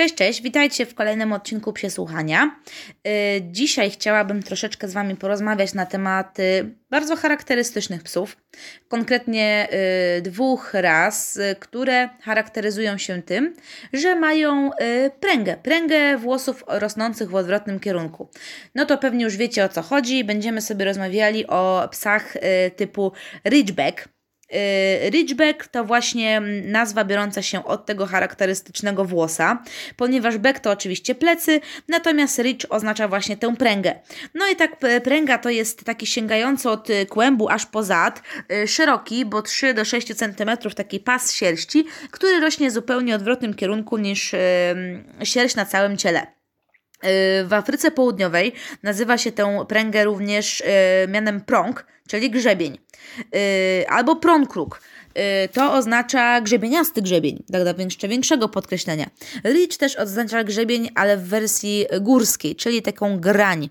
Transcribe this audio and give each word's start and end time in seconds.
Cześć, 0.00 0.14
cześć, 0.14 0.42
witajcie 0.42 0.86
w 0.86 0.94
kolejnym 0.94 1.32
odcinku 1.32 1.72
Psie 1.72 1.90
Słuchania. 1.90 2.56
Yy, 3.04 3.12
dzisiaj 3.42 3.90
chciałabym 3.90 4.42
troszeczkę 4.42 4.88
z 4.88 4.92
Wami 4.92 5.16
porozmawiać 5.16 5.74
na 5.74 5.86
tematy 5.86 6.74
bardzo 6.90 7.16
charakterystycznych 7.16 8.02
psów, 8.02 8.36
konkretnie 8.88 9.68
yy, 10.14 10.22
dwóch 10.22 10.74
ras, 10.74 11.36
yy, 11.36 11.54
które 11.54 12.08
charakteryzują 12.22 12.98
się 12.98 13.22
tym, 13.22 13.54
że 13.92 14.16
mają 14.16 14.70
pręgę, 15.20 15.56
pręgę 15.62 16.18
włosów 16.18 16.64
rosnących 16.66 17.30
w 17.30 17.34
odwrotnym 17.34 17.80
kierunku. 17.80 18.28
No 18.74 18.86
to 18.86 18.98
pewnie 18.98 19.24
już 19.24 19.36
wiecie 19.36 19.64
o 19.64 19.68
co 19.68 19.82
chodzi, 19.82 20.24
będziemy 20.24 20.60
sobie 20.60 20.84
rozmawiali 20.84 21.46
o 21.46 21.88
psach 21.90 22.34
typu 22.76 23.12
Ridgeback, 23.44 24.08
Y, 24.08 24.19
ridgeback 25.10 25.68
to 25.68 25.84
właśnie 25.84 26.40
nazwa 26.64 27.04
biorąca 27.04 27.42
się 27.42 27.64
od 27.64 27.86
tego 27.86 28.06
charakterystycznego 28.06 29.04
włosa, 29.04 29.62
ponieważ 29.96 30.38
back 30.38 30.60
to 30.60 30.70
oczywiście 30.70 31.14
plecy, 31.14 31.60
natomiast 31.88 32.38
ridge 32.38 32.66
oznacza 32.70 33.08
właśnie 33.08 33.36
tę 33.36 33.56
pręgę. 33.56 33.94
No 34.34 34.48
i 34.48 34.56
tak 34.56 34.76
pręga 35.04 35.38
to 35.38 35.50
jest 35.50 35.84
taki 35.84 36.06
sięgający 36.06 36.70
od 36.70 36.88
kłębu 37.08 37.48
aż 37.48 37.66
po 37.66 37.82
zad, 37.82 38.22
y, 38.52 38.68
szeroki, 38.68 39.24
bo 39.24 39.42
3 39.42 39.74
do 39.74 39.84
6 39.84 40.14
cm 40.14 40.50
taki 40.76 41.00
pas 41.00 41.32
sierści, 41.32 41.86
który 42.10 42.40
rośnie 42.40 42.70
zupełnie 42.70 43.14
odwrotnym 43.14 43.54
kierunku 43.54 43.98
niż 43.98 44.34
sierść 45.24 45.56
na 45.56 45.64
całym 45.64 45.96
ciele. 45.96 46.39
Y, 47.04 47.44
w 47.46 47.52
Afryce 47.52 47.90
Południowej 47.90 48.52
nazywa 48.82 49.18
się 49.18 49.32
tę 49.32 49.64
pręgę 49.68 50.04
również 50.04 50.62
mianem 51.08 51.40
prąg, 51.40 51.86
czyli 52.08 52.30
grzebień, 52.30 52.78
yy, 53.32 53.88
albo 53.88 54.16
prąkruk. 54.16 54.80
To 55.52 55.72
oznacza 55.72 56.40
grzebieniasty 56.40 57.02
grzebień, 57.02 57.44
tak 57.52 57.62
dla 57.62 57.84
jeszcze 57.84 58.08
większego 58.08 58.48
podkreślenia. 58.48 59.10
Ridge 59.44 59.76
też 59.76 59.96
oznacza 59.96 60.44
grzebień, 60.44 60.88
ale 60.94 61.16
w 61.16 61.22
wersji 61.22 61.86
górskiej, 62.00 62.56
czyli 62.56 62.82
taką 62.82 63.20
grań. 63.20 63.68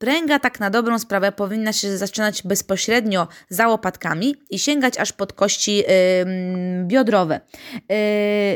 Pręga 0.00 0.38
tak 0.38 0.60
na 0.60 0.70
dobrą 0.70 0.98
sprawę 0.98 1.32
powinna 1.32 1.72
się 1.72 1.98
zaczynać 1.98 2.42
bezpośrednio 2.42 3.28
za 3.48 3.68
łopatkami 3.68 4.34
i 4.50 4.58
sięgać 4.58 4.98
aż 4.98 5.12
pod 5.12 5.32
kości 5.32 5.76
yy, 5.76 5.84
biodrowe. 6.84 7.40
Yy, 7.72 7.96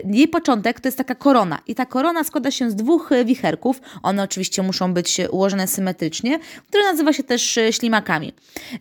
jej 0.05 0.29
początek 0.29 0.81
to 0.81 0.89
jest 0.89 0.99
taka 0.99 1.15
korona 1.15 1.59
i 1.67 1.75
ta 1.75 1.87
korona 1.87 2.25
składa 2.25 2.51
się 2.51 2.71
z 2.71 2.75
dwóch 2.75 3.11
wicherków. 3.25 3.81
One 4.03 4.23
oczywiście 4.23 4.63
muszą 4.63 4.95
być 4.95 5.21
ułożone 5.31 5.67
symetrycznie, 5.67 6.39
które 6.69 6.85
nazywa 6.85 7.13
się 7.13 7.23
też 7.23 7.59
ślimakami. 7.71 8.27
Yy, 8.27 8.81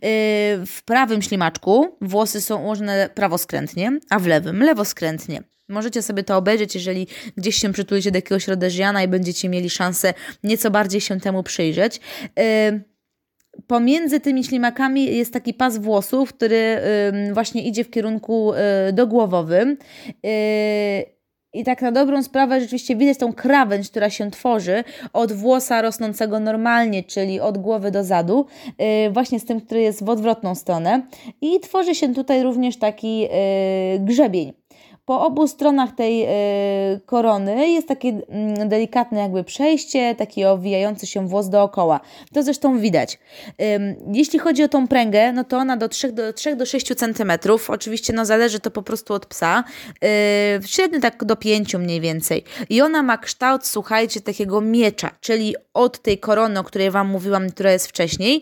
w 0.66 0.82
prawym 0.86 1.22
ślimaczku 1.22 1.98
włosy 2.02 2.42
są 2.42 2.64
ułożone 2.64 3.10
prawoskrętnie, 3.16 4.00
a 4.10 4.20
w 4.20 4.26
lewym 4.26 4.64
lewoskrętnie. 4.64 5.44
Możecie 5.74 6.02
sobie 6.02 6.24
to 6.24 6.38
obejrzeć, 6.38 6.76
jeżeli 6.76 7.08
gdzieś 7.38 7.56
się 7.56 7.74
przytulicie 7.74 8.12
do 8.12 8.18
jakiegoś 8.18 8.48
rodeziana 8.48 9.04
i 9.04 9.08
będziecie 9.08 9.50
mieli 9.50 9.70
szansę 9.70 10.14
nieco 10.44 10.72
bardziej 10.72 11.02
się 11.02 11.20
temu 11.20 11.44
przyjrzeć. 11.44 12.00
Pomiędzy 13.68 14.20
tymi 14.20 14.44
ślimakami 14.44 15.18
jest 15.18 15.34
taki 15.34 15.54
pas 15.54 15.78
włosów, 15.78 16.34
który 16.34 16.78
właśnie 17.34 17.64
idzie 17.64 17.84
w 17.84 17.90
kierunku 17.90 18.54
y, 18.54 18.94
dogłowowym. 18.94 19.78
Y, 20.26 21.14
I 21.54 21.64
tak 21.64 21.82
na 21.82 21.92
dobrą 21.92 22.24
sprawę 22.24 22.62
rzeczywiście 22.62 22.96
widać 22.96 23.18
tą 23.18 23.34
krawędź, 23.34 23.90
która 23.90 24.10
się 24.10 24.32
tworzy 24.32 24.84
od 25.14 25.32
włosa 25.32 25.82
rosnącego 25.82 26.40
normalnie, 26.40 27.04
czyli 27.04 27.40
od 27.40 27.58
głowy 27.58 27.92
do 27.92 28.04
zadu, 28.04 28.46
y, 29.08 29.12
właśnie 29.12 29.40
z 29.40 29.46
tym, 29.46 29.62
który 29.62 29.82
jest 29.82 30.06
w 30.06 30.10
odwrotną 30.10 30.56
stronę. 30.56 31.02
I 31.42 31.60
tworzy 31.60 31.96
się 31.96 32.14
tutaj 32.14 32.44
również 32.44 32.78
taki 32.78 33.28
grzebień. 34.00 34.54
Po 35.06 35.26
obu 35.26 35.48
stronach 35.48 35.96
tej 35.96 36.24
y, 36.24 37.00
korony 37.06 37.70
jest 37.70 37.88
takie 37.88 38.10
y, 38.10 38.66
delikatne 38.66 39.20
jakby 39.20 39.44
przejście, 39.44 40.16
taki 40.16 40.46
owijający 40.46 41.08
się 41.08 41.28
włos 41.28 41.50
dookoła. 41.50 42.00
To 42.34 42.44
zresztą 42.44 42.80
widać. 42.80 43.20
Jeśli 44.14 44.40
chodzi 44.40 44.64
o 44.64 44.68
tą 44.68 44.88
pręgę, 44.88 45.34
no 45.34 45.44
to 45.44 45.58
ona 45.58 45.78
do 45.78 45.90
3 45.90 46.12
do, 46.12 46.34
3 46.34 46.56
do 46.56 46.66
6 46.66 46.96
cm. 46.96 47.32
Oczywiście 47.68 48.14
no 48.14 48.26
zależy 48.26 48.60
to 48.60 48.72
po 48.72 48.82
prostu 48.82 49.14
od 49.14 49.26
psa. 49.26 49.64
Y, 50.04 50.68
średnio 50.68 51.00
tak 51.00 51.24
do 51.24 51.36
5 51.36 51.76
mniej 51.76 52.02
więcej. 52.02 52.44
I 52.70 52.82
ona 52.82 53.04
ma 53.04 53.18
kształt, 53.18 53.66
słuchajcie, 53.66 54.22
takiego 54.22 54.62
miecza, 54.62 55.12
czyli 55.22 55.56
od 55.74 56.02
tej 56.02 56.18
korony, 56.18 56.60
o 56.60 56.64
której 56.64 56.92
Wam 56.92 57.08
mówiłam, 57.08 57.50
która 57.50 57.72
jest 57.72 57.88
wcześniej, 57.88 58.42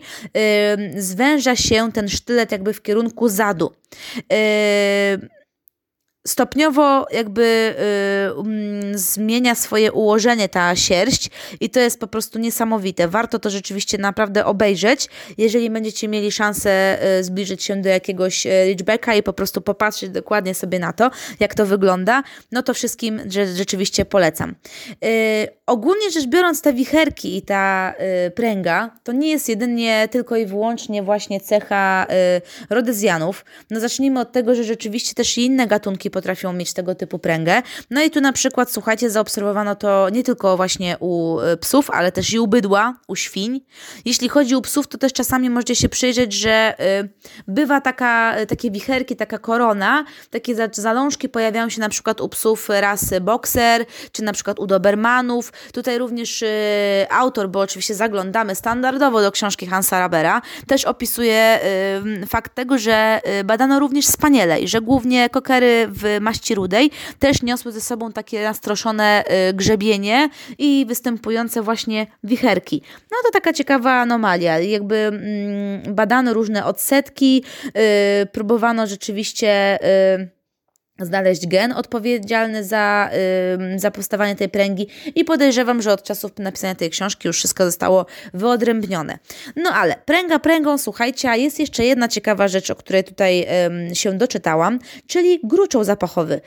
zwęża 0.96 1.56
się 1.56 1.92
ten 1.92 2.08
sztylet 2.08 2.52
jakby 2.52 2.72
w 2.72 2.82
kierunku 2.82 3.28
zadu 3.28 3.72
stopniowo 6.26 7.06
jakby 7.10 7.74
y, 8.30 8.34
um, 8.34 8.98
zmienia 8.98 9.54
swoje 9.54 9.92
ułożenie 9.92 10.48
ta 10.48 10.76
sierść 10.76 11.30
i 11.60 11.70
to 11.70 11.80
jest 11.80 12.00
po 12.00 12.06
prostu 12.06 12.38
niesamowite. 12.38 13.08
Warto 13.08 13.38
to 13.38 13.50
rzeczywiście 13.50 13.98
naprawdę 13.98 14.44
obejrzeć, 14.44 15.08
jeżeli 15.38 15.70
będziecie 15.70 16.08
mieli 16.08 16.32
szansę 16.32 16.98
y, 17.18 17.24
zbliżyć 17.24 17.62
się 17.62 17.76
do 17.76 17.88
jakiegoś 17.88 18.46
y, 18.46 18.50
Ridgebacka 18.64 19.14
i 19.14 19.22
po 19.22 19.32
prostu 19.32 19.60
popatrzeć 19.60 20.10
dokładnie 20.10 20.54
sobie 20.54 20.78
na 20.78 20.92
to, 20.92 21.10
jak 21.40 21.54
to 21.54 21.66
wygląda, 21.66 22.22
no 22.52 22.62
to 22.62 22.74
wszystkim 22.74 23.20
rzeczywiście 23.54 24.04
polecam. 24.04 24.54
Y, 25.04 25.48
ogólnie 25.66 26.10
rzecz 26.10 26.26
biorąc, 26.26 26.62
te 26.62 26.72
wicherki 26.72 27.36
i 27.36 27.42
ta 27.42 27.94
y, 28.26 28.30
pręga 28.30 28.90
to 29.02 29.12
nie 29.12 29.30
jest 29.30 29.48
jedynie 29.48 30.08
tylko 30.10 30.36
i 30.36 30.46
wyłącznie 30.46 31.02
właśnie 31.02 31.40
cecha 31.40 32.06
y, 32.68 32.74
rodezjanów. 32.74 33.44
No 33.70 33.80
zacznijmy 33.80 34.20
od 34.20 34.32
tego, 34.32 34.54
że 34.54 34.64
rzeczywiście 34.64 35.14
też 35.14 35.38
i 35.38 35.44
inne 35.44 35.66
gatunki 35.66 36.10
potrafią 36.12 36.52
mieć 36.52 36.72
tego 36.72 36.94
typu 36.94 37.18
pręgę. 37.18 37.62
No 37.90 38.02
i 38.02 38.10
tu 38.10 38.20
na 38.20 38.32
przykład, 38.32 38.72
słuchajcie, 38.72 39.10
zaobserwowano 39.10 39.74
to 39.74 40.08
nie 40.08 40.22
tylko 40.22 40.56
właśnie 40.56 40.96
u 41.00 41.40
e, 41.40 41.56
psów, 41.56 41.90
ale 41.90 42.12
też 42.12 42.32
i 42.32 42.38
u 42.38 42.46
bydła, 42.46 42.94
u 43.08 43.16
świń. 43.16 43.60
Jeśli 44.04 44.28
chodzi 44.28 44.54
o 44.54 44.60
psów, 44.60 44.88
to 44.88 44.98
też 44.98 45.12
czasami 45.12 45.50
możecie 45.50 45.76
się 45.76 45.88
przyjrzeć, 45.88 46.32
że 46.32 46.74
y, 47.00 47.08
bywa 47.48 47.80
taka, 47.80 48.34
e, 48.34 48.46
takie 48.46 48.70
wicherki, 48.70 49.16
taka 49.16 49.38
korona, 49.38 50.04
takie 50.30 50.54
zalążki 50.72 51.28
pojawiają 51.28 51.68
się 51.68 51.80
na 51.80 51.88
przykład 51.88 52.20
u 52.20 52.28
psów 52.28 52.68
rasy 52.68 53.20
boxer, 53.20 53.84
czy 54.12 54.22
na 54.22 54.32
przykład 54.32 54.58
u 54.58 54.66
dobermanów. 54.66 55.52
Tutaj 55.72 55.98
również 55.98 56.44
autor, 57.10 57.48
bo 57.48 57.60
oczywiście 57.60 57.94
zaglądamy 57.94 58.54
standardowo 58.54 59.22
do 59.22 59.32
książki 59.32 59.66
Hansa 59.66 59.98
Rabera, 59.98 60.42
też 60.66 60.84
opisuje 60.84 61.60
fakt 62.28 62.54
tego, 62.54 62.78
że 62.78 63.20
badano 63.44 63.78
również 63.78 64.06
spaniele 64.06 64.60
i 64.60 64.68
że 64.68 64.80
głównie 64.80 65.30
kokery 65.30 65.88
w 65.90 66.01
maści 66.20 66.54
rudej 66.54 66.90
też 67.18 67.42
niosły 67.42 67.72
ze 67.72 67.80
sobą 67.80 68.12
takie 68.12 68.44
nastroszone 68.44 69.24
y, 69.50 69.54
grzebienie 69.54 70.28
i 70.58 70.86
występujące 70.88 71.62
właśnie 71.62 72.06
wicherki. 72.24 72.82
No 73.10 73.16
to 73.24 73.30
taka 73.32 73.52
ciekawa 73.52 73.92
anomalia. 73.92 74.58
Jakby 74.58 74.96
mm, 74.96 75.94
badano 75.94 76.34
różne 76.34 76.64
odsetki, 76.64 77.44
y, 78.22 78.26
próbowano 78.26 78.86
rzeczywiście 78.86 79.78
y, 80.18 80.41
znaleźć 81.06 81.46
gen 81.46 81.72
odpowiedzialny 81.72 82.64
za, 82.64 83.10
yy, 83.70 83.78
za 83.78 83.90
powstawanie 83.90 84.36
tej 84.36 84.48
pręgi 84.48 84.86
i 85.14 85.24
podejrzewam, 85.24 85.82
że 85.82 85.92
od 85.92 86.02
czasów 86.02 86.38
napisania 86.38 86.74
tej 86.74 86.90
książki 86.90 87.28
już 87.28 87.36
wszystko 87.36 87.64
zostało 87.64 88.06
wyodrębnione. 88.34 89.18
No 89.56 89.70
ale 89.70 89.96
pręga 90.04 90.38
pręgą, 90.38 90.78
słuchajcie, 90.78 91.30
a 91.30 91.36
jest 91.36 91.60
jeszcze 91.60 91.84
jedna 91.84 92.08
ciekawa 92.08 92.48
rzecz, 92.48 92.70
o 92.70 92.74
której 92.74 93.04
tutaj 93.04 93.46
się 93.92 94.12
doczytałam, 94.12 94.78
czyli 95.06 95.40
gruczoł 95.44 95.84
zapachowy. 95.84 96.40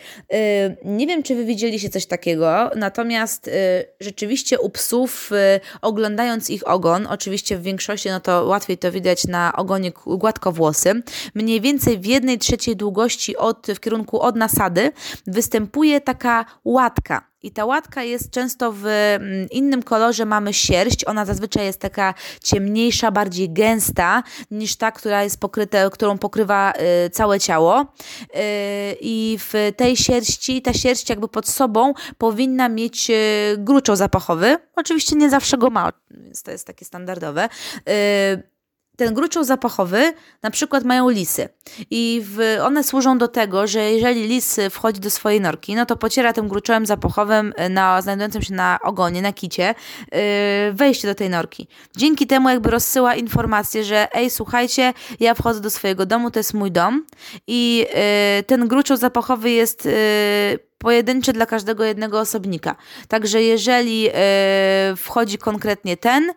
Nie 0.86 1.08
wiem, 1.08 1.24
czy 1.24 1.36
wy 1.36 1.46
widzieliście 1.46 1.90
coś 1.90 2.06
takiego, 2.06 2.72
natomiast 2.76 3.48
y, 3.48 3.52
rzeczywiście 4.00 4.60
u 4.60 4.70
psów, 4.70 5.32
y, 5.32 5.60
oglądając 5.82 6.50
ich 6.50 6.68
ogon, 6.68 7.08
oczywiście 7.08 7.58
w 7.58 7.62
większości, 7.62 8.10
no 8.10 8.20
to 8.20 8.46
łatwiej 8.46 8.78
to 8.78 8.92
widać 8.92 9.28
na 9.28 9.54
ogonie 9.56 9.92
gładkowłosy, 10.06 11.04
mniej 11.36 11.62
więcej 11.62 12.00
w 12.00 12.06
jednej 12.06 12.38
trzeciej 12.38 12.76
długości 12.76 13.38
od, 13.38 13.68
w 13.76 13.80
kierunku 13.80 14.22
od 14.22 14.36
nasady 14.46 14.92
występuje 15.28 16.02
taka 16.02 16.46
łatka. 16.66 17.36
I 17.42 17.52
ta 17.52 17.66
łatka 17.66 18.04
jest 18.04 18.32
często 18.32 18.72
w 18.72 18.86
mm, 18.86 19.50
innym 19.50 19.84
kolorze, 19.84 20.26
mamy 20.26 20.54
sierść. 20.54 21.06
Ona 21.06 21.26
zazwyczaj 21.26 21.66
jest 21.66 21.80
taka 21.80 22.14
ciemniejsza, 22.44 23.12
bardziej 23.12 23.54
gęsta 23.54 24.24
niż 24.52 24.76
ta, 24.76 24.92
która 24.92 25.24
jest 25.24 25.40
pokryta, 25.40 25.90
którą 25.90 26.18
pokrywa 26.18 26.74
y, 27.06 27.10
całe 27.10 27.40
ciało. 27.40 27.82
Y, 27.82 27.86
I 29.02 29.38
w 29.40 29.54
tej 29.78 29.98
sierści, 29.98 30.62
ta 30.62 30.74
sierść 30.74 31.10
jakby 31.10 31.28
pod 31.28 31.48
sobą 31.48 31.94
powinna 32.18 32.70
mieć 32.70 33.10
y, 33.10 33.14
gruczoł 33.58 33.96
zapachowy. 33.96 34.58
Oczywiście 34.76 35.16
nie 35.16 35.30
zawsze 35.30 35.58
go 35.58 35.70
ma, 35.70 35.92
więc 36.12 36.44
to 36.44 36.52
jest 36.52 36.68
takie 36.68 36.86
standardowe. 36.86 37.50
Y, 37.90 38.55
ten 38.96 39.14
gruczoł 39.14 39.44
zapachowy 39.44 40.14
na 40.44 40.52
przykład 40.52 40.84
mają 40.84 41.10
lisy 41.10 41.50
i 41.92 42.22
w, 42.26 42.58
one 42.62 42.84
służą 42.84 43.18
do 43.18 43.28
tego, 43.28 43.68
że 43.68 43.92
jeżeli 43.92 44.28
lis 44.28 44.58
wchodzi 44.72 45.00
do 45.00 45.10
swojej 45.10 45.42
norki, 45.42 45.76
no 45.76 45.86
to 45.86 45.96
pociera 45.96 46.34
tym 46.34 46.48
gruczołem 46.48 46.86
zapachowym 46.86 47.54
na, 47.70 48.02
znajdującym 48.02 48.42
się 48.42 48.54
na 48.54 48.80
ogonie, 48.84 49.22
na 49.22 49.34
kicie, 49.34 49.76
yy, 50.12 50.18
wejście 50.74 51.08
do 51.08 51.16
tej 51.16 51.30
norki. 51.30 51.68
Dzięki 51.98 52.28
temu 52.28 52.50
jakby 52.50 52.72
rozsyła 52.72 53.16
informację, 53.16 53.84
że 53.84 54.16
ej, 54.16 54.30
słuchajcie, 54.30 54.94
ja 55.20 55.34
wchodzę 55.34 55.62
do 55.62 55.70
swojego 55.70 56.06
domu, 56.06 56.32
to 56.32 56.40
jest 56.40 56.54
mój 56.54 56.72
dom 56.72 57.06
i 57.48 57.78
yy, 58.38 58.44
ten 58.44 58.68
gruczoł 58.68 58.98
zapachowy 58.98 59.52
jest 59.52 59.86
yy, 59.86 59.92
pojedynczy 60.78 61.34
dla 61.34 61.46
każdego 61.46 61.84
jednego 61.84 62.20
osobnika. 62.20 62.76
Także 63.08 63.42
jeżeli 63.42 64.10
wchodzi 64.98 65.38
konkretnie 65.38 65.98
ten, 65.98 66.34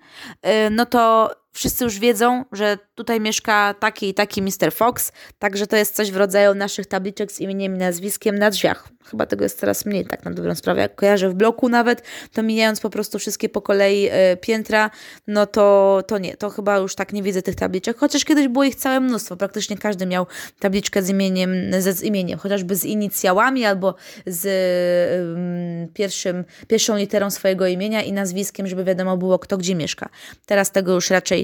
no 0.71 0.87
to 0.87 1.31
wszyscy 1.53 1.85
już 1.85 1.99
wiedzą, 1.99 2.45
że 2.53 2.79
tutaj 2.95 3.21
mieszka 3.21 3.75
taki 3.75 4.09
i 4.09 4.15
taki 4.15 4.43
Mr. 4.43 4.73
Fox, 4.73 5.13
także 5.39 5.67
to 5.67 5.77
jest 5.77 5.97
coś 5.97 6.11
w 6.11 6.17
rodzaju 6.17 6.55
naszych 6.55 6.87
tabliczek 6.87 7.33
z 7.33 7.41
imieniem 7.41 7.75
i 7.75 7.79
nazwiskiem 7.79 8.39
na 8.39 8.51
drzwiach. 8.51 8.89
Chyba 9.05 9.27
tego 9.27 9.45
jest 9.45 9.61
coraz 9.61 9.87
mniej, 9.87 10.07
tak 10.07 10.25
na 10.25 10.31
dobrą 10.31 10.55
sprawę. 10.55 10.81
Jak 10.81 10.95
kojarzę 10.95 11.29
w 11.29 11.35
bloku 11.35 11.69
nawet, 11.69 12.03
to 12.33 12.43
mijając 12.43 12.81
po 12.81 12.91
prostu 12.91 13.19
wszystkie 13.19 13.49
po 13.49 13.63
kolei 13.63 14.09
y, 14.09 14.37
piętra, 14.37 14.91
no 15.27 15.47
to, 15.47 16.03
to 16.07 16.19
nie, 16.19 16.37
to 16.37 16.51
chyba 16.51 16.77
już 16.77 16.95
tak 16.95 17.13
nie 17.13 17.23
widzę 17.23 17.43
tych 17.43 17.55
tabliczek, 17.55 17.99
chociaż 17.99 18.25
kiedyś 18.25 18.49
było 18.49 18.65
ich 18.65 18.75
całe 18.75 19.01
mnóstwo. 19.01 19.37
Praktycznie 19.37 19.79
każdy 19.79 20.07
miał 20.07 20.27
tabliczkę 20.59 21.03
z 21.03 21.09
imieniem, 21.09 21.51
z 21.79 22.03
imieniem, 22.03 22.39
chociażby 22.39 22.77
z 22.77 22.85
inicjałami 22.85 23.65
albo 23.65 23.95
z 24.27 24.47
y, 24.47 25.93
pierwszym, 25.95 26.45
pierwszą 26.69 26.97
literą 26.97 27.31
swojego 27.31 27.67
imienia 27.67 28.03
i 28.03 28.13
nazwiskiem, 28.13 28.67
żeby 28.67 28.85
wiadomo 28.85 29.17
było, 29.17 29.39
kto 29.39 29.59
gdzie 29.59 29.75
mieszka. 29.75 30.09
Teraz 30.47 30.73
tego 30.73 30.95
już 30.95 31.11
raczej 31.11 31.38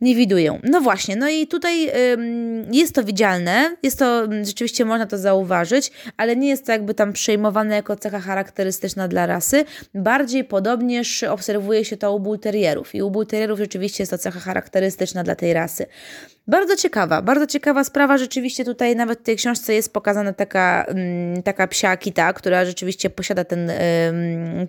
nie 0.00 0.14
widuję. 0.14 0.60
No 0.62 0.80
właśnie, 0.80 1.16
no 1.16 1.28
i 1.28 1.46
tutaj 1.46 1.90
jest 2.72 2.94
to 2.94 3.04
widzialne, 3.04 3.76
jest 3.82 3.98
to, 3.98 4.28
rzeczywiście 4.42 4.84
można 4.84 5.06
to 5.06 5.18
zauważyć, 5.18 5.92
ale 6.16 6.36
nie 6.36 6.48
jest 6.48 6.66
to 6.66 6.72
jakby 6.72 6.94
tam 6.94 7.12
przejmowane 7.12 7.74
jako 7.74 7.96
cecha 7.96 8.20
charakterystyczna 8.20 9.08
dla 9.08 9.26
rasy. 9.26 9.64
Bardziej 9.94 10.44
podobnież 10.44 11.22
obserwuje 11.22 11.84
się 11.84 11.96
to 11.96 12.14
u 12.14 12.20
bulterierów 12.20 12.94
i 12.94 13.02
u 13.02 13.10
bulterierów 13.10 13.58
rzeczywiście 13.58 14.02
jest 14.02 14.10
to 14.10 14.18
cecha 14.18 14.40
charakterystyczna 14.40 15.24
dla 15.24 15.34
tej 15.34 15.52
rasy. 15.52 15.86
Bardzo 16.46 16.76
ciekawa, 16.76 17.22
bardzo 17.22 17.46
ciekawa 17.46 17.84
sprawa. 17.84 18.18
Rzeczywiście 18.18 18.64
tutaj 18.64 18.96
nawet 18.96 19.20
w 19.20 19.22
tej 19.22 19.36
książce 19.36 19.74
jest 19.74 19.92
pokazana 19.92 20.32
taka, 20.32 20.84
mm, 20.88 21.42
taka 21.42 21.66
psia 21.66 21.96
kita, 21.96 22.32
która 22.32 22.64
rzeczywiście 22.64 23.10
posiada 23.10 23.44
ten, 23.44 23.72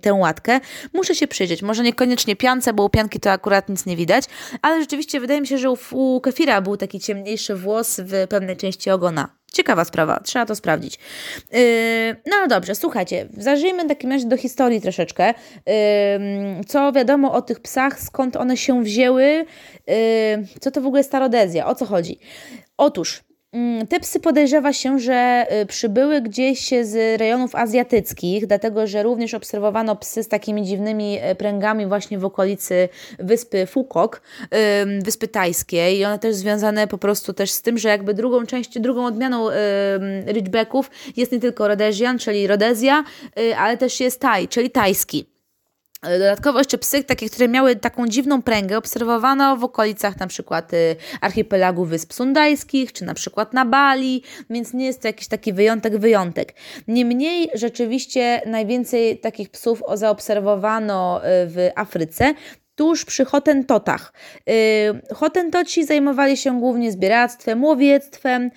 tę 0.01 0.13
łatkę. 0.13 0.59
Muszę 0.93 1.15
się 1.15 1.27
przyjrzeć. 1.27 1.61
Może 1.61 1.83
niekoniecznie 1.83 2.35
piance, 2.35 2.73
bo 2.73 2.83
u 2.83 2.89
pianki 2.89 3.19
to 3.19 3.31
akurat 3.31 3.69
nic 3.69 3.85
nie 3.85 3.97
widać, 3.97 4.25
ale 4.61 4.81
rzeczywiście 4.81 5.19
wydaje 5.19 5.41
mi 5.41 5.47
się, 5.47 5.57
że 5.57 5.71
u, 5.71 5.77
u 5.91 6.21
kefira 6.21 6.61
był 6.61 6.77
taki 6.77 6.99
ciemniejszy 6.99 7.55
włos 7.55 7.99
w 7.99 8.27
pewnej 8.27 8.57
części 8.57 8.89
ogona. 8.89 9.42
Ciekawa 9.53 9.85
sprawa, 9.85 10.19
trzeba 10.19 10.45
to 10.45 10.55
sprawdzić. 10.55 10.99
Yy, 11.51 11.59
no, 12.25 12.47
dobrze, 12.47 12.75
słuchajcie, 12.75 13.27
zażyjmy 13.37 13.83
w 13.83 13.87
takim 13.87 14.11
razie 14.11 14.27
do 14.27 14.37
historii 14.37 14.81
troszeczkę. 14.81 15.27
Yy, 15.27 15.73
co 16.67 16.91
wiadomo 16.91 17.33
o 17.33 17.41
tych 17.41 17.59
psach, 17.59 17.99
skąd 17.99 18.35
one 18.35 18.57
się 18.57 18.83
wzięły, 18.83 19.45
yy, 19.87 19.95
co 20.61 20.71
to 20.71 20.81
w 20.81 20.85
ogóle 20.85 20.99
jest 20.99 21.09
starodezja, 21.09 21.67
o 21.67 21.75
co 21.75 21.85
chodzi? 21.85 22.19
Otóż 22.77 23.23
te 23.89 23.99
psy 23.99 24.19
podejrzewa 24.19 24.73
się, 24.73 24.99
że 24.99 25.47
y, 25.61 25.65
przybyły 25.65 26.21
gdzieś 26.21 26.69
z 26.81 27.19
rejonów 27.19 27.55
azjatyckich, 27.55 28.47
dlatego 28.47 28.87
że 28.87 29.03
również 29.03 29.33
obserwowano 29.33 29.95
psy 29.95 30.23
z 30.23 30.27
takimi 30.27 30.63
dziwnymi 30.63 31.19
y, 31.31 31.35
pręgami 31.35 31.85
właśnie 31.85 32.17
w 32.17 32.25
okolicy 32.25 32.89
wyspy 33.19 33.65
Fukok, 33.65 34.21
wyspy 35.03 35.27
tajskiej 35.27 35.99
i 35.99 36.05
one 36.05 36.19
też 36.19 36.35
związane 36.35 36.87
po 36.87 36.97
prostu 36.97 37.33
też 37.33 37.51
z 37.51 37.61
tym, 37.61 37.77
że 37.77 37.89
jakby 37.89 38.13
drugą 38.13 38.45
częścią, 38.45 38.81
drugą 38.81 39.05
odmianą 39.05 39.47
Ridgebacków 40.27 40.91
jest 41.17 41.31
nie 41.31 41.39
tylko 41.39 41.67
Rhodesian, 41.67 42.19
czyli 42.19 42.47
Rhodezja, 42.47 43.03
y, 43.39 43.57
ale 43.57 43.77
też 43.77 43.99
jest 43.99 44.19
Taj, 44.19 44.47
czyli 44.47 44.69
tajski. 44.69 45.32
Dodatkowo 46.03 46.59
jeszcze 46.59 46.77
psy, 46.77 47.03
takie, 47.03 47.29
które 47.29 47.47
miały 47.47 47.75
taką 47.75 48.07
dziwną 48.07 48.41
pręgę, 48.41 48.77
obserwowano 48.77 49.57
w 49.57 49.63
okolicach 49.63 50.19
na 50.19 50.27
przykład 50.27 50.73
y, 50.73 50.95
archipelagu 51.21 51.85
Wysp 51.85 52.13
Sundajskich, 52.13 52.93
czy 52.93 53.05
na 53.05 53.13
przykład 53.13 53.53
na 53.53 53.65
Bali, 53.65 54.23
więc 54.49 54.73
nie 54.73 54.85
jest 54.85 55.01
to 55.01 55.07
jakiś 55.07 55.27
taki 55.27 55.53
wyjątek, 55.53 55.97
wyjątek. 55.97 56.53
Niemniej 56.87 57.49
rzeczywiście 57.53 58.41
najwięcej 58.45 59.17
takich 59.17 59.49
psów 59.49 59.83
zaobserwowano 59.93 61.17
y, 61.17 61.21
w 61.25 61.69
Afryce, 61.75 62.33
tuż 62.75 63.05
przy 63.05 63.25
Hotentotach. 63.25 64.13
Yy, 64.47 64.53
Hotentoci 65.15 65.85
zajmowali 65.85 66.37
się 66.37 66.59
głównie 66.59 66.91
zbieractwem, 66.91 67.63
łowiectwem, 67.63 68.51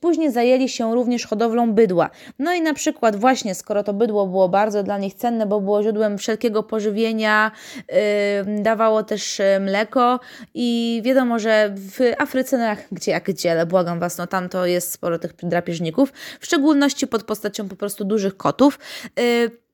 później 0.00 0.32
zajęli 0.32 0.68
się 0.68 0.94
również 0.94 1.26
hodowlą 1.26 1.72
bydła. 1.72 2.10
No 2.38 2.54
i 2.54 2.60
na 2.60 2.74
przykład 2.74 3.16
właśnie, 3.16 3.54
skoro 3.54 3.82
to 3.82 3.92
bydło 3.92 4.26
było 4.26 4.48
bardzo 4.48 4.82
dla 4.82 4.98
nich 4.98 5.14
cenne, 5.14 5.46
bo 5.46 5.60
było 5.60 5.82
źródłem 5.82 6.18
wszelkiego 6.18 6.62
pożywienia, 6.62 7.50
yy, 8.46 8.62
dawało 8.62 9.02
też 9.02 9.38
yy, 9.38 9.60
mleko 9.60 10.20
i 10.54 11.00
wiadomo, 11.04 11.38
że 11.38 11.74
w 11.76 12.12
Afryce, 12.18 12.58
no 12.58 12.64
gdzie, 12.92 13.10
jak 13.10 13.24
gdzie, 13.24 13.52
ale 13.52 13.66
błagam 13.66 14.00
Was, 14.00 14.18
no 14.18 14.26
tam 14.26 14.48
to 14.48 14.66
jest 14.66 14.92
sporo 14.92 15.18
tych 15.18 15.34
drapieżników, 15.42 16.12
w 16.40 16.44
szczególności 16.44 17.06
pod 17.06 17.24
postacią 17.24 17.68
po 17.68 17.76
prostu 17.76 18.04
dużych 18.04 18.36
kotów, 18.36 18.78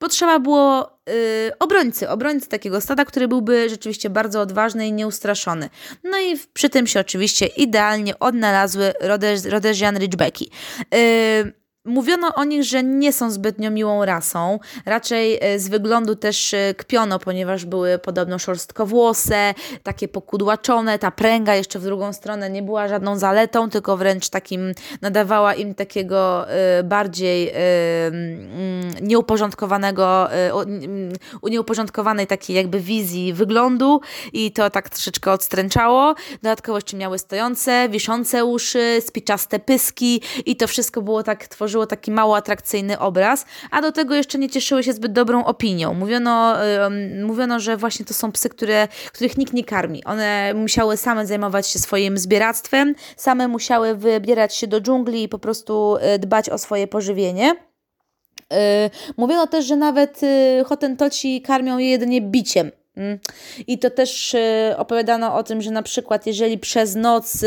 potrzeba 0.01 0.39
było 0.39 0.99
y, 1.11 1.53
obrońcy, 1.59 2.09
obrońcy 2.09 2.49
takiego 2.49 2.81
stada, 2.81 3.05
który 3.05 3.29
byłby 3.29 3.69
rzeczywiście 3.69 4.11
bardzo 4.11 4.41
odważny 4.41 4.87
i 4.87 4.93
nieustraszony. 4.93 5.69
No 6.05 6.19
i 6.19 6.39
przy 6.53 6.71
tym 6.71 6.87
się 6.87 7.01
oczywiście 7.01 7.47
idealnie 7.47 8.19
odnalazły 8.19 8.93
Rhodesian 9.45 9.99
Ridgebacki. 9.99 10.51
Y, 10.95 11.60
Mówiono 11.85 12.35
o 12.35 12.45
nich, 12.45 12.65
że 12.65 12.83
nie 12.83 13.13
są 13.13 13.31
zbytnio 13.31 13.71
miłą 13.71 14.05
rasą. 14.05 14.59
Raczej 14.87 15.39
e, 15.41 15.59
z 15.59 15.69
wyglądu 15.69 16.17
też 16.17 16.55
e, 16.55 16.75
kpiono, 16.75 17.19
ponieważ 17.19 17.65
były 17.65 17.99
podobno 17.99 18.39
szorstkowłose, 18.39 19.55
takie 19.83 20.09
pokudłaczone. 20.09 20.99
Ta 20.99 21.11
pręga 21.11 21.55
jeszcze 21.55 21.79
w 21.79 21.83
drugą 21.83 22.13
stronę 22.13 22.51
nie 22.51 22.63
była 22.63 22.89
żadną 22.89 23.19
zaletą, 23.19 23.71
tylko 23.71 23.97
wręcz 23.97 24.29
takim 24.29 24.73
nadawała 25.03 25.55
im 25.55 25.75
takiego 25.75 26.51
e, 26.51 26.83
bardziej 26.83 27.53
nieuporządkowanego, 29.03 30.29
nieuporządkowanej 31.43 32.27
takiej 32.27 32.57
jakby 32.57 32.81
wizji 32.81 33.33
wyglądu 33.33 34.01
i 34.33 34.53
to 34.53 34.71
tak 34.71 34.91
troszeczkę 34.91 35.33
odstręczało. 35.33 36.15
Dodatkowo 36.43 36.79
jeszcze 36.79 36.97
miały 36.97 37.19
stojące, 37.19 37.89
wiszące 37.89 38.45
uszy, 38.45 38.99
spiczaste 39.07 39.59
pyski 39.59 40.23
i 40.47 40.57
to 40.57 40.67
wszystko 40.67 41.03
było 41.03 41.23
tak 41.23 41.49
tworzone 41.49 41.71
tworzyło 41.81 41.87
taki 41.87 42.11
mało 42.11 42.37
atrakcyjny 42.37 42.99
obraz, 42.99 43.45
a 43.71 43.83
do 43.83 43.93
tego 43.93 44.15
jeszcze 44.15 44.39
nie 44.39 44.51
cieszyły 44.51 44.83
się 44.83 44.93
zbyt 44.93 45.13
dobrą 45.13 45.45
opinią. 45.45 45.95
Mówiono, 45.95 46.57
mówiono 47.25 47.61
że 47.61 47.77
właśnie 47.77 48.05
to 48.05 48.15
są 48.15 48.33
psy, 48.33 48.49
które, 48.49 48.89
których 49.13 49.39
nikt 49.39 49.53
nie 49.53 49.65
karmi. 49.65 50.05
One 50.05 50.55
musiały 50.55 50.97
same 50.97 51.27
zajmować 51.27 51.67
się 51.67 51.79
swoim 51.79 52.19
zbieractwem, 52.19 52.95
same 53.17 53.49
musiały 53.49 53.95
wybierać 53.95 54.55
się 54.55 54.67
do 54.67 54.81
dżungli 54.81 55.23
i 55.23 55.29
po 55.29 55.39
prostu 55.39 55.97
yy, 56.03 56.19
dbać 56.19 56.51
o 56.51 56.59
swoje 56.59 56.87
pożywienie. 56.87 57.55
Yy, 58.51 58.57
mówiono 59.17 59.47
też, 59.47 59.67
że 59.67 59.77
nawet 59.77 60.23
yy, 60.23 60.65
hotentoci 60.65 61.43
karmią 61.43 61.79
je 61.79 61.91
jedynie 61.91 62.21
biciem. 62.21 62.71
Mm. 62.97 63.19
I 63.67 63.79
to 63.79 63.91
też 63.91 64.37
opowiadano 64.77 65.35
o 65.35 65.43
tym, 65.43 65.63
że 65.63 65.71
na 65.71 65.83
przykład 65.83 66.27
jeżeli 66.27 66.59
przez 66.59 66.97
noc 66.97 67.45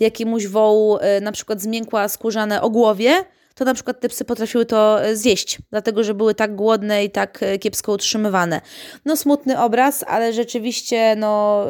jakiemuś 0.00 0.46
wołu 0.46 0.98
na 1.22 1.32
przykład 1.32 1.60
zmiękła 1.60 2.08
skórzane 2.08 2.62
ogłowie, 2.62 3.24
to 3.62 3.66
na 3.66 3.74
przykład 3.74 4.00
te 4.00 4.08
psy 4.08 4.24
potrafiły 4.24 4.66
to 4.66 5.04
e, 5.04 5.16
zjeść, 5.16 5.58
dlatego 5.70 6.04
że 6.04 6.14
były 6.14 6.34
tak 6.34 6.56
głodne 6.56 7.04
i 7.04 7.10
tak 7.10 7.42
e, 7.42 7.58
kiepsko 7.58 7.92
utrzymywane. 7.92 8.60
No 9.04 9.16
smutny 9.16 9.60
obraz, 9.60 10.04
ale 10.08 10.32
rzeczywiście, 10.32 11.16
no 11.16 11.64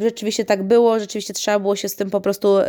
yy, 0.00 0.02
rzeczywiście 0.02 0.44
tak 0.44 0.62
było, 0.62 1.00
rzeczywiście 1.00 1.34
trzeba 1.34 1.58
było 1.58 1.76
się 1.76 1.88
z 1.88 1.96
tym 1.96 2.10
po 2.10 2.20
prostu 2.20 2.58
yy, 2.58 2.64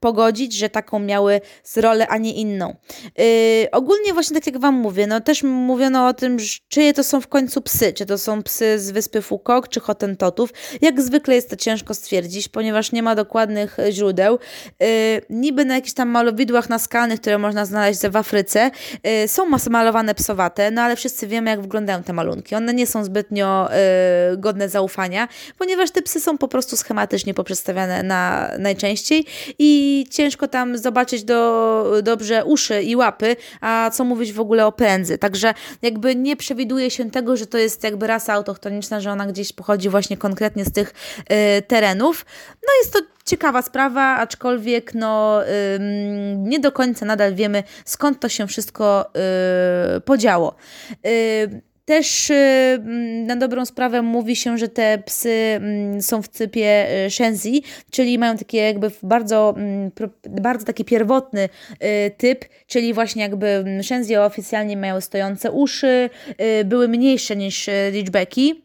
pogodzić, 0.00 0.52
że 0.52 0.68
taką 0.70 0.98
miały 0.98 1.40
rolę, 1.76 2.08
a 2.08 2.18
nie 2.18 2.32
inną. 2.32 2.76
Yy, 3.18 3.24
ogólnie 3.72 4.12
właśnie 4.12 4.34
tak 4.34 4.46
jak 4.46 4.58
Wam 4.58 4.74
mówię, 4.74 5.06
no 5.06 5.20
też 5.20 5.42
mówiono 5.42 6.06
o 6.06 6.14
tym, 6.14 6.36
czyje 6.68 6.94
to 6.94 7.04
są 7.04 7.20
w 7.20 7.28
końcu 7.28 7.62
psy, 7.62 7.92
czy 7.92 8.06
to 8.06 8.18
są 8.18 8.42
psy 8.42 8.78
z 8.78 8.90
wyspy 8.90 9.22
Fukok, 9.22 9.68
czy 9.68 9.80
Hotentotów. 9.80 10.50
Jak 10.80 11.00
zwykle 11.00 11.34
jest 11.34 11.50
to 11.50 11.56
ciężko 11.56 11.94
stwierdzić, 11.94 12.48
ponieważ 12.48 12.92
nie 12.92 13.02
ma 13.02 13.14
dokładnych 13.14 13.76
źródeł. 13.90 14.38
niby 15.30 15.64
na 15.64 15.74
jakichś 15.74 15.94
tam 15.94 16.08
malowidłach 16.08 16.68
naskalnych, 16.68 17.20
które 17.20 17.38
można 17.38 17.55
można 17.56 17.66
znaleźć 17.66 18.00
w 18.00 18.16
Afryce. 18.16 18.70
Y, 19.24 19.28
są 19.28 19.42
malowane 19.70 20.14
psowate, 20.14 20.70
no 20.70 20.82
ale 20.82 20.96
wszyscy 20.96 21.26
wiemy, 21.26 21.50
jak 21.50 21.60
wyglądają 21.60 22.02
te 22.02 22.12
malunki. 22.12 22.54
One 22.54 22.74
nie 22.74 22.86
są 22.86 23.04
zbytnio 23.04 23.68
y, 24.32 24.36
godne 24.36 24.68
zaufania, 24.68 25.28
ponieważ 25.58 25.90
te 25.90 26.02
psy 26.02 26.20
są 26.20 26.38
po 26.38 26.48
prostu 26.48 26.76
schematycznie 26.76 27.34
poprzedstawiane 27.34 28.02
na 28.02 28.50
najczęściej 28.58 29.26
i 29.58 30.04
ciężko 30.10 30.48
tam 30.48 30.78
zobaczyć 30.78 31.24
do, 31.24 32.00
dobrze 32.02 32.44
uszy 32.44 32.82
i 32.82 32.96
łapy, 32.96 33.36
a 33.60 33.90
co 33.92 34.04
mówić 34.04 34.32
w 34.32 34.40
ogóle 34.40 34.66
o 34.66 34.72
pędzy. 34.72 35.18
Także 35.18 35.54
jakby 35.82 36.16
nie 36.16 36.36
przewiduje 36.36 36.90
się 36.90 37.10
tego, 37.10 37.36
że 37.36 37.46
to 37.46 37.58
jest 37.58 37.84
jakby 37.84 38.06
rasa 38.06 38.32
autochtoniczna, 38.32 39.00
że 39.00 39.10
ona 39.10 39.26
gdzieś 39.26 39.52
pochodzi 39.52 39.88
właśnie 39.88 40.16
konkretnie 40.16 40.64
z 40.64 40.72
tych 40.72 40.94
y, 41.58 41.62
terenów. 41.62 42.26
No 42.62 42.68
jest 42.82 42.92
to 42.92 43.15
ciekawa 43.26 43.62
sprawa, 43.62 44.02
aczkolwiek 44.02 44.94
no, 44.94 45.40
nie 46.36 46.60
do 46.60 46.72
końca 46.72 47.06
nadal 47.06 47.34
wiemy, 47.34 47.62
skąd 47.84 48.20
to 48.20 48.28
się 48.28 48.46
wszystko 48.46 49.10
yy, 49.94 50.00
podziało. 50.00 50.54
Też 51.86 52.30
y, 52.30 52.78
na 53.26 53.36
dobrą 53.36 53.66
sprawę 53.66 54.02
mówi 54.02 54.36
się, 54.36 54.58
że 54.58 54.68
te 54.68 54.98
psy 54.98 55.30
mm, 55.30 56.02
są 56.02 56.22
w 56.22 56.28
typie 56.28 56.86
y, 57.06 57.10
Shenzi, 57.10 57.62
czyli 57.90 58.18
mają 58.18 58.36
takie 58.36 58.58
jakby 58.58 58.90
bardzo, 59.02 59.54
mm, 59.56 59.90
bardzo 60.30 60.66
taki 60.66 60.84
pierwotny 60.84 61.44
y, 61.44 62.10
typ, 62.16 62.44
czyli 62.66 62.94
właśnie 62.94 63.22
jakby 63.22 63.64
Shenzi 63.82 64.16
oficjalnie 64.16 64.76
mają 64.76 65.00
stojące 65.00 65.52
uszy, 65.52 66.10
były 66.64 66.88
mniejsze 66.88 67.36
niż 67.36 67.70
Ridgebacki 67.90 68.64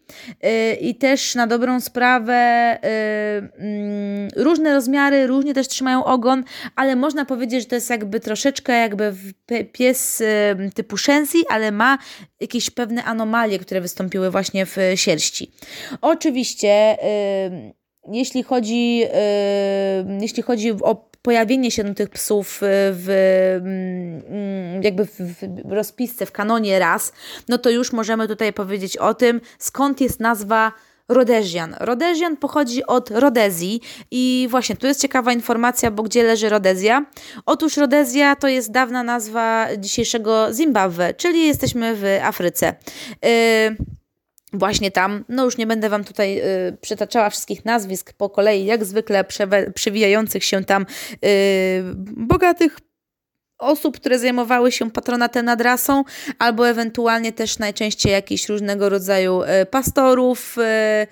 i 0.82 0.96
też 0.96 1.36
na 1.36 1.48
dobrą 1.48 1.80
sprawę 1.80 2.78
mm, 2.82 4.30
różne 4.36 4.74
rozmiary, 4.74 5.28
różnie 5.28 5.54
też 5.54 5.68
trzymają 5.68 6.06
ogon, 6.06 6.44
ale 6.76 6.96
można 6.96 7.26
powiedzieć, 7.26 7.62
że 7.62 7.66
to 7.68 7.76
jest 7.76 7.90
jakby 7.90 8.20
troszeczkę 8.20 8.74
jakby 8.74 9.14
pies 9.72 10.24
typu 10.74 10.98
Shenzi, 10.98 11.38
ale 11.50 11.72
ma 11.72 11.98
jakieś 12.40 12.70
pewne 12.70 13.04
anomalie, 13.12 13.60
które 13.60 13.82
wystąpiły 13.82 14.32
właśnie 14.32 14.66
w 14.66 14.78
sierści. 14.96 15.52
Oczywiście, 16.02 16.98
yy, 18.08 18.16
jeśli 18.16 18.44
chodzi, 18.44 18.98
yy, 18.98 19.08
jeśli 20.22 20.44
chodzi 20.44 20.72
o 20.72 21.12
pojawienie 21.22 21.72
się 21.72 21.96
tych 21.96 22.10
psów 22.10 22.62
w, 22.92 23.10
mm, 23.62 24.84
jakby 24.84 25.06
w 25.66 25.72
rozpisce, 25.72 26.26
w 26.26 26.32
kanonie 26.32 26.80
ras, 26.80 27.14
no 27.50 27.58
to 27.58 27.70
już 27.70 27.94
możemy 27.94 28.28
tutaj 28.28 28.54
powiedzieć 28.54 28.98
o 28.98 29.14
tym, 29.14 29.42
skąd 29.60 30.02
jest 30.02 30.20
nazwa 30.20 30.72
Rodezjan. 31.14 31.76
Rodezjan 31.80 32.38
pochodzi 32.38 32.86
od 32.86 33.10
Rodezji 33.10 33.82
i 34.12 34.48
właśnie 34.50 34.76
tu 34.76 34.88
jest 34.88 35.02
ciekawa 35.02 35.34
informacja, 35.34 35.92
bo 35.92 36.04
gdzie 36.04 36.24
leży 36.24 36.50
Rodezja? 36.50 37.06
Otóż 37.46 37.78
Rodezja 37.78 38.36
to 38.36 38.48
jest 38.48 38.72
dawna 38.72 39.04
nazwa 39.04 39.68
dzisiejszego 39.78 40.54
Zimbabwe, 40.54 41.14
czyli 41.14 41.48
jesteśmy 41.48 41.96
w 41.96 42.04
Afryce. 42.24 42.76
Yy, 43.24 43.30
właśnie 44.54 44.92
tam. 44.92 45.26
No 45.30 45.46
już 45.46 45.58
nie 45.58 45.68
będę 45.68 45.90
Wam 45.90 46.04
tutaj 46.04 46.40
y, 46.40 46.78
przytaczała 46.82 47.30
wszystkich 47.30 47.66
nazwisk 47.66 48.14
po 48.14 48.30
kolei, 48.30 48.66
jak 48.66 48.86
zwykle 48.86 49.26
przewijających 49.74 50.44
się 50.44 50.64
tam 50.64 50.86
y, 51.26 51.84
bogatych 52.18 52.78
osób, 53.62 54.00
które 54.00 54.20
zajmowały 54.20 54.72
się 54.72 54.92
patronatem 54.92 55.46
nad 55.46 55.62
rasą, 55.62 56.04
albo 56.40 56.70
ewentualnie 56.70 57.34
też 57.34 57.60
najczęściej 57.60 58.12
jakichś 58.12 58.50
różnego 58.50 58.90
rodzaju 58.90 59.42
e, 59.44 59.66
pastorów. 59.66 60.56
E, 60.58 61.08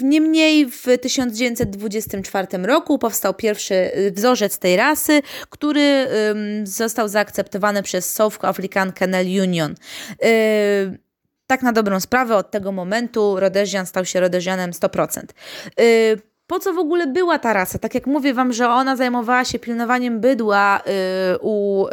niemniej 0.00 0.66
w 0.66 0.84
1924 1.02 2.46
roku 2.62 2.98
powstał 2.98 3.34
pierwszy 3.34 3.74
e, 3.74 4.10
wzorzec 4.10 4.58
tej 4.58 4.76
rasy, 4.76 5.22
który 5.50 6.06
został 6.64 7.08
zaakceptowany 7.08 7.82
przez 7.82 8.14
South 8.14 8.44
African 8.44 8.92
Kennel 8.92 9.26
Union. 9.26 9.74
Tak 11.46 11.62
na 11.62 11.72
dobrą 11.72 12.00
sprawę 12.00 12.36
od 12.36 12.50
tego 12.50 12.72
momentu 12.72 13.40
Rhodesian 13.40 13.86
stał 13.86 14.04
się 14.04 14.20
Rhodesianem 14.20 14.70
100% 14.70 15.22
po 16.46 16.58
co 16.58 16.72
w 16.72 16.78
ogóle 16.78 17.06
była 17.06 17.38
ta 17.38 17.52
rasa? 17.52 17.78
Tak 17.78 17.94
jak 17.94 18.06
mówię 18.06 18.34
Wam, 18.34 18.52
że 18.52 18.68
ona 18.68 18.96
zajmowała 18.96 19.44
się 19.44 19.58
pilnowaniem 19.58 20.20
bydła 20.20 20.80
y, 20.80 21.38
u, 21.40 21.86
y, 21.86 21.90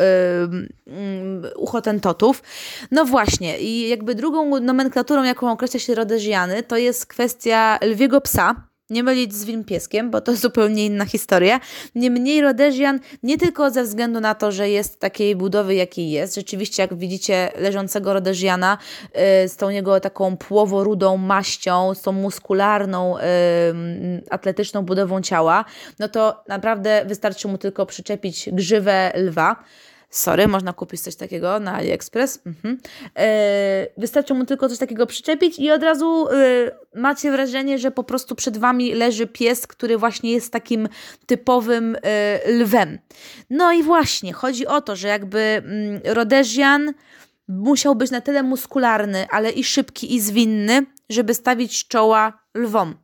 y, 1.48 1.58
u 1.58 1.66
hotentotów. 1.66 2.44
No 2.92 3.06
właśnie, 3.06 3.60
i 3.60 3.90
jakby 3.90 4.16
drugą 4.16 4.60
nomenklaturą, 4.60 5.24
jaką 5.24 5.52
określa 5.52 5.80
się 5.80 5.96
Rodezjany, 5.96 6.64
to 6.64 6.78
jest 6.78 7.06
kwestia 7.06 7.80
lwiego 7.82 8.22
psa, 8.22 8.71
nie 8.92 9.04
mylić 9.04 9.34
z 9.34 9.46
Wilmpieskiem, 9.46 10.12
bo 10.12 10.22
to 10.22 10.36
zupełnie 10.46 10.86
inna 10.86 11.06
historia. 11.06 11.60
Niemniej 11.96 12.42
Rodezjan 12.42 13.00
nie 13.24 13.38
tylko 13.38 13.72
ze 13.72 13.84
względu 13.84 14.20
na 14.20 14.36
to, 14.36 14.52
że 14.52 14.70
jest 14.70 15.00
takiej 15.00 15.36
budowy, 15.36 15.76
jakiej 15.76 16.12
jest. 16.12 16.36
Rzeczywiście, 16.36 16.84
jak 16.84 16.94
widzicie 16.94 17.52
leżącego 17.58 18.14
Rodezjana 18.14 18.78
yy, 19.16 19.50
z 19.50 19.56
tą 19.56 19.70
jego 19.70 20.00
taką 20.00 20.38
płoworudą 20.38 21.18
maścią, 21.18 21.94
z 21.96 22.02
tą 22.02 22.12
muskularną, 22.12 23.18
yy, 23.18 23.24
atletyczną 24.30 24.82
budową 24.82 25.22
ciała, 25.22 25.66
no 26.00 26.08
to 26.08 26.44
naprawdę 26.48 27.06
wystarczy 27.06 27.48
mu 27.48 27.58
tylko 27.58 27.86
przyczepić 27.86 28.50
grzywę 28.52 29.12
lwa. 29.16 29.64
Sorry, 30.12 30.48
można 30.48 30.74
kupić 30.74 31.02
coś 31.02 31.16
takiego 31.16 31.60
na 31.60 31.74
AliExpress. 31.74 32.42
Mhm. 32.46 32.78
E, 33.18 33.88
wystarczy 33.98 34.34
mu 34.34 34.46
tylko 34.46 34.70
coś 34.70 34.78
takiego 34.78 35.06
przyczepić 35.06 35.60
i 35.60 35.72
od 35.72 35.84
razu 35.84 36.28
e, 36.28 36.32
macie 36.96 37.32
wrażenie, 37.32 37.80
że 37.80 37.92
po 37.92 38.04
prostu 38.04 38.36
przed 38.36 38.58
wami 38.58 38.94
leży 38.94 39.28
pies, 39.28 39.68
który 39.68 39.98
właśnie 39.98 40.32
jest 40.32 40.54
takim 40.54 40.90
typowym 41.26 41.98
e, 42.04 42.52
lwem. 42.52 43.00
No 43.50 43.72
i 43.72 43.84
właśnie, 43.84 44.34
chodzi 44.34 44.68
o 44.68 44.82
to, 44.82 44.96
że 44.96 45.08
jakby 45.08 45.40
mm, 45.40 46.02
musiał 47.48 47.96
być 47.96 48.12
na 48.12 48.22
tyle 48.22 48.44
muskularny, 48.44 49.26
ale 49.30 49.52
i 49.52 49.64
szybki 49.64 50.16
i 50.16 50.22
zwinny, 50.22 50.86
żeby 51.10 51.34
stawić 51.34 51.88
czoła 51.88 52.41
lwom. 52.56 52.96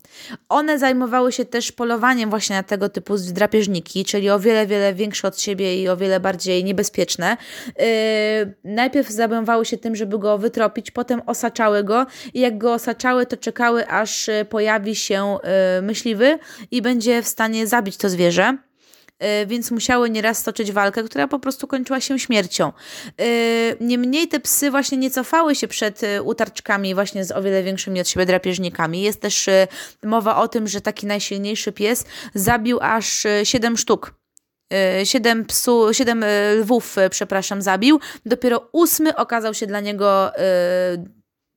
One 0.49 0.79
zajmowały 0.79 1.31
się 1.31 1.45
też 1.45 1.71
polowaniem 1.71 2.29
właśnie 2.29 2.55
na 2.55 2.63
tego 2.63 2.89
typu 2.89 3.17
drapieżniki, 3.17 4.05
czyli 4.05 4.29
o 4.29 4.39
wiele, 4.39 4.67
wiele 4.67 4.93
większe 4.93 5.27
od 5.27 5.41
siebie 5.41 5.81
i 5.81 5.89
o 5.89 5.97
wiele 5.97 6.19
bardziej 6.19 6.63
niebezpieczne. 6.63 7.37
Yy, 7.67 7.85
najpierw 8.63 9.09
zajmowały 9.09 9.65
się 9.65 9.77
tym, 9.77 9.95
żeby 9.95 10.19
go 10.19 10.37
wytropić, 10.37 10.91
potem 10.91 11.21
osaczały 11.25 11.83
go 11.83 12.05
i 12.33 12.39
jak 12.39 12.57
go 12.57 12.73
osaczały, 12.73 13.25
to 13.25 13.37
czekały, 13.37 13.87
aż 13.87 14.29
pojawi 14.49 14.95
się 14.95 15.37
yy, 15.75 15.81
myśliwy 15.81 16.39
i 16.71 16.81
będzie 16.81 17.21
w 17.21 17.27
stanie 17.27 17.67
zabić 17.67 17.97
to 17.97 18.09
zwierzę. 18.09 18.57
E, 19.19 19.45
więc 19.45 19.71
musiały 19.71 20.09
nieraz 20.09 20.37
stoczyć 20.37 20.71
walkę, 20.71 21.03
która 21.03 21.27
po 21.27 21.39
prostu 21.39 21.67
kończyła 21.67 22.01
się 22.01 22.19
śmiercią. 22.19 22.67
E, 22.67 23.25
niemniej 23.79 24.27
te 24.27 24.39
psy 24.39 24.71
właśnie 24.71 24.97
nie 24.97 25.11
cofały 25.11 25.55
się 25.55 25.67
przed 25.67 26.03
e, 26.03 26.23
utarczkami 26.23 26.95
właśnie 26.95 27.25
z 27.25 27.31
o 27.31 27.41
wiele 27.41 27.63
większymi 27.63 28.01
od 28.01 28.09
siebie 28.09 28.25
drapieżnikami. 28.25 29.01
Jest 29.01 29.21
też 29.21 29.49
mowa 30.03 30.35
o 30.37 30.47
tym, 30.47 30.67
że 30.67 30.81
taki 30.81 31.05
najsilniejszy 31.05 31.71
pies 31.71 32.05
zabił 32.33 32.79
aż 32.81 33.27
7 33.43 33.77
sztuk. 33.77 34.13
Siedem, 35.03 35.45
psu, 35.45 35.93
siedem 35.93 36.25
lwów, 36.59 36.95
przepraszam, 37.09 37.61
zabił. 37.61 37.99
Dopiero 38.25 38.69
ósmy 38.71 39.15
okazał 39.15 39.53
się 39.53 39.67
dla 39.67 39.79
niego 39.79 40.31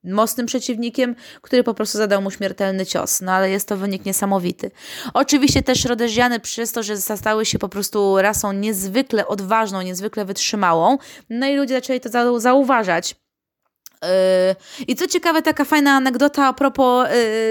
mocnym 0.04 0.46
przeciwnikiem, 0.46 1.14
który 1.42 1.64
po 1.64 1.74
prostu 1.74 1.98
zadał 1.98 2.22
mu 2.22 2.30
śmiertelny 2.30 2.86
cios. 2.86 3.20
No 3.20 3.32
ale 3.32 3.50
jest 3.50 3.68
to 3.68 3.76
wynik 3.76 4.04
niesamowity. 4.04 4.70
Oczywiście 5.14 5.62
też 5.62 5.84
Rodeziany 5.84 6.40
przez 6.40 6.72
to, 6.72 6.82
że 6.82 6.96
stały 6.96 7.46
się 7.46 7.58
po 7.58 7.68
prostu 7.68 8.16
rasą 8.18 8.52
niezwykle 8.52 9.26
odważną, 9.26 9.82
niezwykle 9.82 10.24
wytrzymałą, 10.24 10.98
no 11.30 11.46
i 11.46 11.56
ludzie 11.56 11.74
zaczęli 11.74 12.00
to 12.00 12.40
zauważać. 12.40 13.14
Yy, 14.02 14.86
I 14.88 14.96
co 14.96 15.06
ciekawe, 15.06 15.42
taka 15.42 15.64
fajna 15.64 15.92
anegdota 15.92 16.46
a 16.46 16.52
propos 16.52 17.08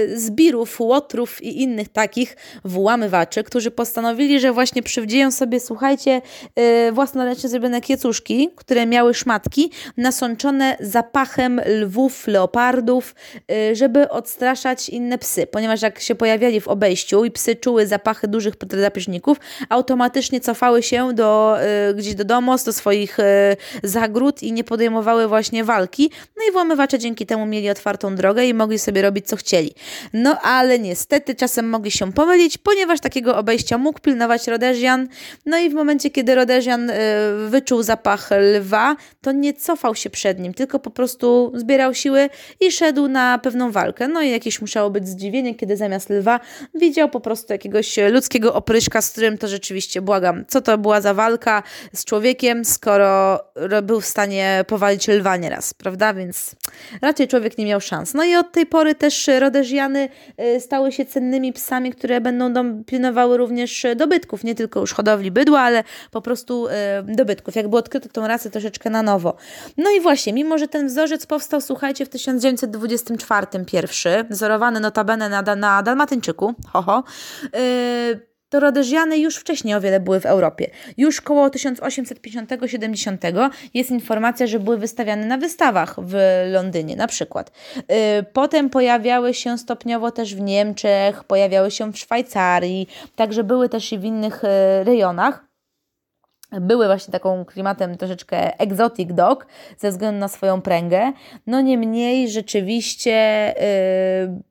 yy, 0.08 0.20
zbirów, 0.20 0.80
łotrów 0.80 1.44
i 1.44 1.62
innych 1.62 1.90
takich 1.90 2.38
włamywaczy, 2.66 3.44
którzy 3.44 3.72
postanowili, 3.72 4.40
że 4.40 4.52
właśnie 4.52 4.84
przywdzieją 4.84 5.32
sobie, 5.32 5.60
słuchajcie, 5.60 6.22
yy, 6.56 6.92
własnoręcznie 6.92 7.50
zrobione 7.50 7.82
kiecuszki, 7.82 8.50
które 8.56 8.86
miały 8.86 9.14
szmatki 9.14 9.72
nasączone 9.98 10.78
zapachem 10.80 11.62
lwów, 11.82 12.28
leopardów, 12.28 13.16
żeby 13.74 14.10
odstraszać 14.10 14.90
inne 14.90 15.18
psy, 15.18 15.48
ponieważ 15.48 15.82
jak 15.82 16.00
się 16.00 16.16
pojawiali 16.16 16.62
w 16.62 16.68
obejściu 16.68 17.26
i 17.26 17.32
psy 17.32 17.56
czuły 17.56 17.88
zapachy 17.88 18.28
dużych 18.28 18.58
drapieżników, 18.58 19.38
automatycznie 19.70 20.42
cofały 20.42 20.84
się 20.84 21.14
do, 21.14 21.58
gdzieś 21.96 22.16
do 22.16 22.26
domu, 22.26 22.56
do 22.66 22.74
swoich 22.74 23.18
zagród 23.84 24.44
i 24.44 24.52
nie 24.52 24.64
podejmowały 24.64 25.28
właśnie 25.28 25.64
walki, 25.64 26.12
no 26.40 26.50
i 26.50 26.52
włamywacze 26.52 27.00
dzięki 27.00 27.26
temu 27.26 27.46
mieli 27.46 27.70
otwartą 27.70 28.16
drogę 28.16 28.46
i 28.46 28.54
mogli 28.54 28.80
sobie 28.80 29.02
robić 29.02 29.28
co 29.28 29.36
chcieli. 29.36 29.74
No 30.14 30.42
ale 30.42 30.80
niestety 30.80 31.36
czasem 31.36 31.70
mogli 31.70 31.92
się 31.92 32.14
pomylić, 32.14 32.58
ponieważ 32.58 33.00
takiego 33.00 33.38
obejścia 33.38 33.78
mógł 33.78 34.00
pilnować 34.00 34.48
Rodezian, 34.48 35.08
no 35.46 35.58
i 35.58 35.70
w 35.70 35.74
momencie, 35.74 36.10
kiedy 36.10 36.36
Rodezian 36.36 36.90
y, 36.90 36.94
wyczuł 37.50 37.84
zapach 37.84 38.30
lwa, 38.32 38.96
to 39.22 39.32
nie 39.32 39.54
cofał 39.54 39.96
się 39.96 40.10
przed 40.10 40.40
nim, 40.40 40.54
tylko 40.54 40.80
po 40.80 40.90
prostu 40.90 41.52
zbierał 41.56 41.94
siły 41.94 42.30
i 42.60 42.72
szedł 42.72 43.08
na 43.08 43.40
pewną 43.40 43.72
walkę. 43.72 44.08
No 44.08 44.22
i 44.22 44.30
jakieś 44.30 44.62
musiało 44.62 44.90
być 44.90 45.08
zdziwienie, 45.08 45.56
kiedy 45.56 45.78
zamiast 45.78 46.10
lwa 46.10 46.40
widział 46.76 47.10
po 47.10 47.20
prostu 47.20 47.54
jakiegoś 47.54 47.98
ludzkiego 48.12 48.54
opryszka, 48.54 49.02
z 49.02 49.12
którym 49.12 49.38
to 49.38 49.48
rzeczywiście, 49.48 50.02
błagam, 50.02 50.46
co 50.48 50.62
to 50.62 50.78
była 50.78 51.02
za 51.02 51.14
walka 51.14 51.64
z 51.94 52.06
człowiekiem, 52.06 52.66
skoro 52.66 53.40
był 53.84 54.02
w 54.02 54.06
stanie 54.06 54.66
powalić 54.68 55.08
lwa 55.08 55.38
nieraz, 55.38 55.74
prawda? 55.74 56.14
Więc 56.14 56.29
raczej 57.02 57.28
człowiek 57.28 57.58
nie 57.58 57.66
miał 57.66 57.82
szans. 57.82 58.14
No 58.14 58.24
i 58.24 58.36
od 58.36 58.52
tej 58.52 58.66
pory 58.66 58.96
też 58.96 59.30
Rodeziany 59.40 60.10
y, 60.56 60.60
stały 60.60 60.92
się 60.92 61.06
cennymi 61.06 61.54
psami, 61.54 61.92
które 61.92 62.22
będą 62.22 62.84
pilnowały 62.84 63.38
również 63.38 63.86
dobytków, 63.96 64.44
nie 64.44 64.56
tylko 64.56 64.80
już 64.80 64.94
hodowli 64.94 65.32
bydła, 65.32 65.60
ale 65.60 65.84
po 66.12 66.22
prostu 66.22 66.68
y, 66.68 66.72
dobytków. 67.16 67.56
Jakby 67.56 67.78
odkryto 67.78 68.10
tą 68.10 68.28
rasę 68.28 68.50
troszeczkę 68.50 68.90
na 68.90 69.04
nowo. 69.04 69.36
No 69.78 69.92
i 69.92 70.00
właśnie, 70.02 70.34
mimo 70.34 70.58
że 70.58 70.68
ten 70.68 70.88
wzorzec 70.88 71.26
powstał, 71.26 71.62
słuchajcie, 71.62 72.06
w 72.06 72.10
1924 72.10 73.48
pierwszy, 73.66 74.26
wzorowany 74.30 74.80
notabene 74.80 75.30
na, 75.30 75.56
na 75.56 75.84
Dalmatyńczyku, 75.84 76.56
yy, 77.54 78.29
to 78.50 78.60
Rodeziany 78.60 79.18
już 79.18 79.36
wcześniej 79.36 79.76
o 79.76 79.82
wiele 79.82 80.00
były 80.00 80.20
w 80.20 80.26
Europie. 80.26 80.70
Już 80.98 81.22
koło 81.22 81.48
1850-70 81.48 83.50
jest 83.74 83.92
informacja, 83.92 84.48
że 84.48 84.60
były 84.60 84.78
wystawiane 84.78 85.26
na 85.26 85.38
wystawach 85.38 85.96
w 86.00 86.16
Londynie 86.52 86.96
na 86.96 87.08
przykład. 87.08 87.52
Y, 87.78 87.84
potem 88.34 88.70
pojawiały 88.70 89.34
się 89.34 89.58
stopniowo 89.58 90.12
też 90.12 90.36
w 90.36 90.42
Niemczech, 90.42 91.24
pojawiały 91.24 91.72
się 91.72 91.94
w 91.94 91.98
Szwajcarii, 91.98 92.88
także 93.16 93.44
były 93.44 93.70
też 93.70 93.94
i 93.94 94.00
w 94.00 94.04
innych 94.04 94.44
y, 94.44 94.48
rejonach 94.84 95.50
były 96.52 96.86
właśnie 96.86 97.12
taką 97.12 97.46
klimatem 97.46 97.98
troszeczkę 97.98 98.60
exotic 98.60 99.14
dog 99.14 99.48
ze 99.78 99.92
względu 99.92 100.20
na 100.20 100.28
swoją 100.28 100.62
pręgę. 100.62 101.14
No 101.48 101.62
niemniej 101.62 102.30
rzeczywiście 102.30 103.56
yy, 104.28 104.44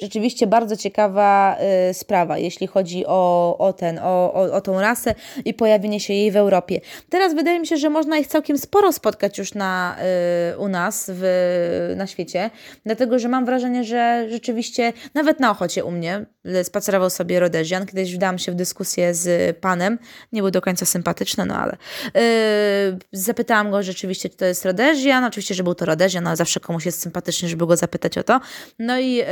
rzeczywiście 0.00 0.46
bardzo 0.46 0.76
ciekawa 0.76 1.56
y, 1.90 1.94
sprawa, 1.94 2.38
jeśli 2.38 2.66
chodzi 2.66 3.06
o, 3.06 3.56
o 3.58 3.72
ten, 3.72 3.98
o, 3.98 4.34
o, 4.34 4.52
o 4.52 4.60
tą 4.60 4.80
rasę 4.80 5.14
i 5.44 5.54
pojawienie 5.54 6.00
się 6.00 6.14
jej 6.14 6.30
w 6.30 6.36
Europie. 6.36 6.80
Teraz 7.08 7.34
wydaje 7.34 7.60
mi 7.60 7.66
się, 7.66 7.76
że 7.76 7.90
można 7.90 8.18
ich 8.18 8.26
całkiem 8.26 8.58
sporo 8.58 8.92
spotkać 8.92 9.38
już 9.38 9.54
na, 9.54 9.96
y, 10.54 10.58
u 10.58 10.68
nas 10.68 11.10
w, 11.14 11.94
na 11.96 12.06
świecie, 12.06 12.50
dlatego 12.86 13.18
że 13.18 13.28
mam 13.28 13.44
wrażenie, 13.44 13.84
że 13.84 14.26
rzeczywiście 14.30 14.92
nawet 15.14 15.40
na 15.40 15.50
Ochocie 15.50 15.84
u 15.84 15.90
mnie 15.90 16.26
spacerował 16.62 17.10
sobie 17.10 17.40
Rodezian. 17.40 17.86
Kiedyś 17.86 18.14
wdałam 18.14 18.38
się 18.38 18.52
w 18.52 18.54
dyskusję 18.54 19.14
z 19.14 19.56
panem, 19.58 19.98
nie 20.32 20.42
był 20.42 20.50
do 20.50 20.60
końca 20.60 20.86
sympatyczny, 20.86 21.46
no 21.46 21.56
ale 21.56 21.72
y, 21.72 22.98
zapytałam 23.12 23.70
go 23.70 23.82
rzeczywiście, 23.82 24.28
czy 24.28 24.36
to 24.36 24.44
jest 24.44 24.64
Rodezian, 24.64 25.24
oczywiście, 25.24 25.54
że 25.54 25.62
był 25.64 25.74
to 25.74 25.84
Rodezian, 25.84 26.26
ale 26.26 26.36
zawsze 26.36 26.60
komuś 26.60 26.86
jest 26.86 27.00
sympatyczny, 27.00 27.48
żeby 27.48 27.66
go 27.66 27.76
zapytać 27.76 28.18
o 28.18 28.22
to. 28.22 28.40
No 28.78 28.98
i 28.98 29.22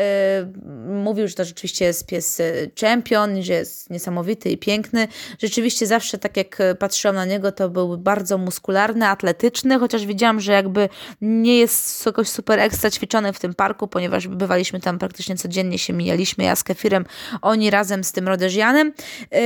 mówił, 1.05 1.29
że 1.29 1.35
to 1.35 1.45
rzeczywiście 1.45 1.85
jest 1.85 2.07
pies 2.07 2.43
czempion, 2.75 3.43
że 3.43 3.53
jest 3.53 3.91
niesamowity 3.91 4.51
i 4.51 4.59
piękny. 4.59 5.09
Rzeczywiście 5.39 5.87
zawsze 5.87 6.19
tak 6.19 6.37
jak 6.37 6.59
patrzyłam 6.79 7.15
na 7.15 7.25
niego, 7.25 7.53
to 7.53 7.69
był 7.69 7.99
bardzo 7.99 8.39
muskularny, 8.39 9.07
atletyczny, 9.07 9.79
chociaż 9.79 10.07
widziałam, 10.07 10.41
że 10.41 10.53
jakby 10.53 10.89
nie 11.21 11.59
jest 11.59 12.07
jakoś 12.07 12.29
super 12.29 12.59
ekstra 12.59 12.91
ćwiczony 12.91 13.33
w 13.33 13.41
tym 13.41 13.55
parku, 13.55 13.89
ponieważ 13.89 14.29
bywaliśmy 14.29 14.81
tam 14.81 14.99
praktycznie 14.99 15.37
codziennie, 15.37 15.79
się 15.79 15.93
mijaliśmy, 15.93 16.45
ja 16.45 16.57
z 16.57 16.65
Kefirem, 16.65 17.05
oni 17.43 17.71
razem 17.71 18.05
z 18.05 18.13
tym 18.13 18.29
Rodezianem. 18.29 18.93
Yy, 19.33 19.39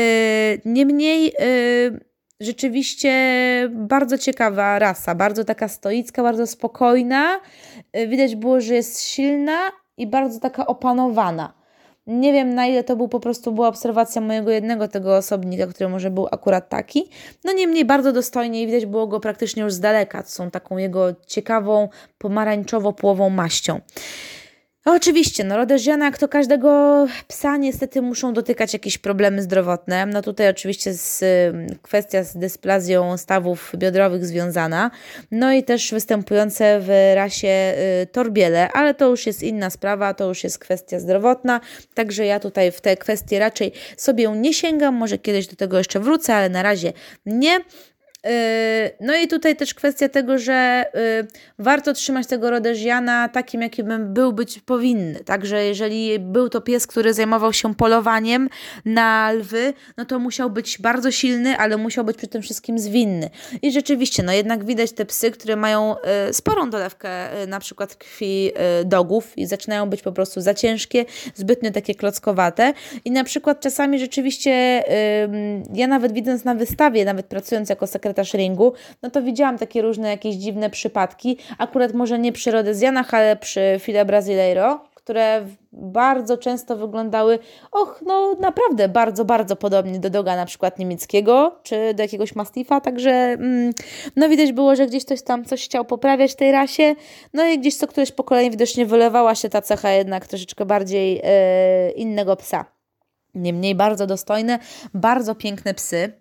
niemniej 0.65 1.25
yy, 1.25 2.01
rzeczywiście 2.41 3.11
bardzo 3.73 4.19
ciekawa 4.19 4.79
rasa, 4.79 5.15
bardzo 5.15 5.45
taka 5.45 5.69
stoicka, 5.69 6.23
bardzo 6.23 6.47
spokojna. 6.47 7.41
Widać 8.09 8.37
było, 8.37 8.61
że 8.61 8.75
jest 8.75 9.01
silna, 9.03 9.59
i 10.01 10.07
bardzo 10.07 10.41
taka 10.41 10.67
opanowana. 10.67 11.53
Nie 12.07 12.33
wiem 12.33 12.55
na 12.55 12.67
ile 12.67 12.85
to 12.85 12.97
był 12.97 13.09
po 13.09 13.21
prostu 13.21 13.53
była 13.53 13.69
obserwacja 13.69 14.21
mojego 14.21 14.51
jednego 14.51 14.89
tego 14.89 15.17
osobnika, 15.17 15.67
który 15.67 15.89
może 15.91 16.11
był 16.11 16.29
akurat 16.31 16.69
taki. 16.69 17.11
No 17.45 17.53
niemniej 17.53 17.85
bardzo 17.85 18.13
dostojnie 18.13 18.63
i 18.63 18.67
widać 18.67 18.87
było 18.87 19.07
go 19.07 19.21
praktycznie 19.21 19.63
już 19.63 19.73
z 19.73 19.81
daleka. 19.81 20.23
Są 20.23 20.51
taką 20.51 20.77
jego 20.77 21.07
ciekawą, 21.27 21.89
pomarańczowo-płową 22.19 23.31
maścią. 23.31 23.81
No 24.87 24.95
oczywiście, 24.95 25.45
no 25.45 25.57
Rodeziana, 25.57 26.05
jak 26.05 26.19
to 26.19 26.29
każdego 26.29 27.07
psa, 27.29 27.57
niestety 27.57 28.03
muszą 28.03 28.33
dotykać 28.33 28.73
jakieś 28.73 28.99
problemy 28.99 29.43
zdrowotne. 29.43 30.07
No 30.07 30.23
tutaj 30.23 30.49
oczywiście 30.49 30.95
z, 30.95 31.25
kwestia 31.83 32.25
z 32.25 32.37
dysplazją 32.37 33.17
stawów 33.17 33.73
biodrowych 33.77 34.27
związana. 34.27 34.91
No 35.31 35.53
i 35.53 35.63
też 35.63 35.91
występujące 35.91 36.81
w 36.81 37.13
rasie 37.15 37.75
y, 38.03 38.07
torbiele, 38.07 38.73
ale 38.73 38.95
to 38.95 39.09
już 39.09 39.27
jest 39.27 39.43
inna 39.43 39.71
sprawa, 39.71 40.15
to 40.15 40.29
już 40.29 40.45
jest 40.45 40.59
kwestia 40.59 41.01
zdrowotna. 41.01 41.61
Także 41.95 42.27
ja 42.27 42.41
tutaj 42.41 42.73
w 42.73 42.81
te 42.81 42.97
kwestie 42.97 43.39
raczej 43.39 43.73
sobie 43.97 44.29
nie 44.29 44.55
sięgam. 44.55 44.95
Może 44.95 45.19
kiedyś 45.19 45.47
do 45.47 45.57
tego 45.57 45.79
jeszcze 45.79 46.01
wrócę, 46.01 46.35
ale 46.35 46.49
na 46.49 46.63
razie 46.63 46.93
nie. 47.27 47.59
Yy, 48.25 48.31
no 49.01 49.15
i 49.17 49.29
tutaj 49.29 49.57
też 49.57 49.75
kwestia 49.75 50.09
tego, 50.09 50.39
że 50.39 50.85
yy, 50.95 51.29
warto 51.59 51.93
trzymać 51.93 52.27
tego 52.27 52.51
Rodeziana 52.51 53.29
takim, 53.29 53.63
jakim 53.63 54.15
był 54.15 54.33
być 54.33 54.59
powinny. 54.59 55.21
Także 55.25 55.65
jeżeli 55.65 56.19
był 56.19 56.49
to 56.49 56.61
pies, 56.61 56.87
który 56.87 57.15
zajmował 57.15 57.53
się 57.53 57.75
polowaniem 57.75 58.49
na 58.85 59.33
lwy, 59.33 59.73
no 59.97 60.05
to 60.05 60.19
musiał 60.19 60.51
być 60.51 60.79
bardzo 60.79 61.11
silny, 61.11 61.57
ale 61.59 61.77
musiał 61.77 62.05
być 62.05 62.17
przy 62.17 62.27
tym 62.27 62.43
wszystkim 62.43 62.79
zwinny. 62.79 63.31
I 63.63 63.73
rzeczywiście, 63.73 64.23
no 64.23 64.33
jednak 64.33 64.65
widać 64.65 64.93
te 64.93 65.05
psy, 65.05 65.31
które 65.31 65.57
mają 65.57 65.95
yy, 66.27 66.33
sporą 66.33 66.71
dolewkę 66.71 67.29
na 67.47 67.61
przykład 67.61 67.97
krwi 67.97 68.53
dogów 68.85 69.39
i 69.39 69.47
zaczynają 69.47 69.91
być 69.91 70.03
po 70.03 70.13
prostu 70.13 70.41
za 70.41 70.55
ciężkie, 70.55 71.05
zbytnio 71.35 71.71
takie 71.71 71.95
klockowate. 71.95 72.73
I 73.05 73.11
na 73.11 73.25
przykład 73.25 73.61
czasami 73.61 73.99
rzeczywiście 73.99 74.85
ja 75.75 75.87
nawet 75.87 76.13
widząc 76.13 76.45
na 76.45 76.55
wystawie, 76.55 77.05
nawet 77.05 77.27
pracując 77.27 77.69
jako 77.69 77.87
sekretarz 77.87 78.10
sekretarz 78.11 78.35
ringu, 78.35 78.73
no 79.03 79.11
to 79.11 79.23
widziałam 79.23 79.59
takie 79.59 79.83
różne 79.83 80.09
jakieś 80.09 80.37
dziwne 80.37 80.71
przypadki, 80.71 81.39
akurat 81.59 81.95
może 81.95 82.19
nie 82.19 82.33
przy 82.33 82.51
Rodezjanach, 82.51 83.15
ale 83.15 83.37
przy 83.37 83.77
File 83.81 84.05
Brasileiro, 84.05 84.81
które 84.95 85.47
bardzo 85.73 86.39
często 86.39 86.77
wyglądały, 86.77 87.39
och, 87.73 88.03
no 88.07 88.37
naprawdę 88.41 88.89
bardzo, 88.89 89.25
bardzo 89.25 89.57
podobnie 89.57 89.99
do 89.99 90.11
doga 90.11 90.37
na 90.37 90.47
przykład 90.47 90.79
niemieckiego, 90.79 91.59
czy 91.63 91.95
do 91.95 92.03
jakiegoś 92.03 92.35
mastifa, 92.35 92.81
także 92.81 93.11
mm, 93.11 93.73
no 94.17 94.29
widać 94.29 94.53
było, 94.53 94.77
że 94.77 94.87
gdzieś 94.87 95.05
ktoś 95.05 95.23
tam 95.23 95.45
coś 95.45 95.65
chciał 95.65 95.85
poprawiać 95.85 96.35
tej 96.35 96.53
rasie, 96.53 96.95
no 97.35 97.47
i 97.47 97.59
gdzieś 97.59 97.77
co 97.77 97.87
któreś 97.87 98.13
pokolenie 98.13 98.51
widocznie 98.51 98.87
wylewała 98.87 99.35
się 99.35 99.49
ta 99.49 99.63
cecha 99.63 99.91
jednak 99.91 100.27
troszeczkę 100.27 100.65
bardziej 100.65 101.15
yy, 101.15 101.23
innego 101.97 102.37
psa. 102.37 102.65
Niemniej 103.35 103.75
bardzo 103.75 104.07
dostojne, 104.07 104.59
bardzo 104.95 105.35
piękne 105.35 105.75
psy. 105.75 106.20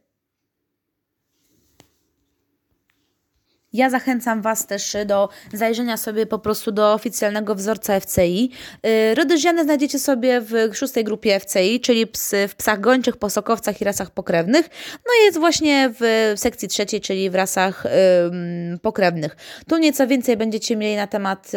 Ja 3.74 3.90
zachęcam 3.90 4.42
Was 4.42 4.68
też 4.68 4.98
do 5.06 5.30
zajrzenia 5.54 5.98
sobie 5.98 6.26
po 6.26 6.40
prostu 6.40 6.72
do 6.72 6.94
oficjalnego 6.94 7.56
wzorca 7.56 8.00
FCI. 8.00 8.52
Y, 8.86 9.16
Rodeziany 9.16 9.64
znajdziecie 9.64 10.00
sobie 10.00 10.42
w 10.42 10.54
szóstej 10.74 11.04
grupie 11.04 11.40
FCI, 11.40 11.80
czyli 11.80 12.08
psy 12.08 12.48
w 12.48 12.56
psach 12.56 12.80
gończych, 12.80 13.18
posokowcach 13.18 13.82
i 13.82 13.86
rasach 13.86 14.12
pokrewnych. 14.12 14.70
No 14.94 15.14
i 15.22 15.26
jest 15.26 15.38
właśnie 15.38 15.94
w 16.00 16.34
sekcji 16.36 16.68
trzeciej, 16.68 17.02
czyli 17.02 17.30
w 17.30 17.36
rasach 17.36 17.86
ym, 17.86 18.80
pokrewnych. 18.80 19.38
Tu 19.68 19.78
nieco 19.78 20.08
więcej 20.08 20.38
będziecie 20.38 20.76
mieli 20.76 20.96
na 20.96 21.08
temat, 21.08 21.52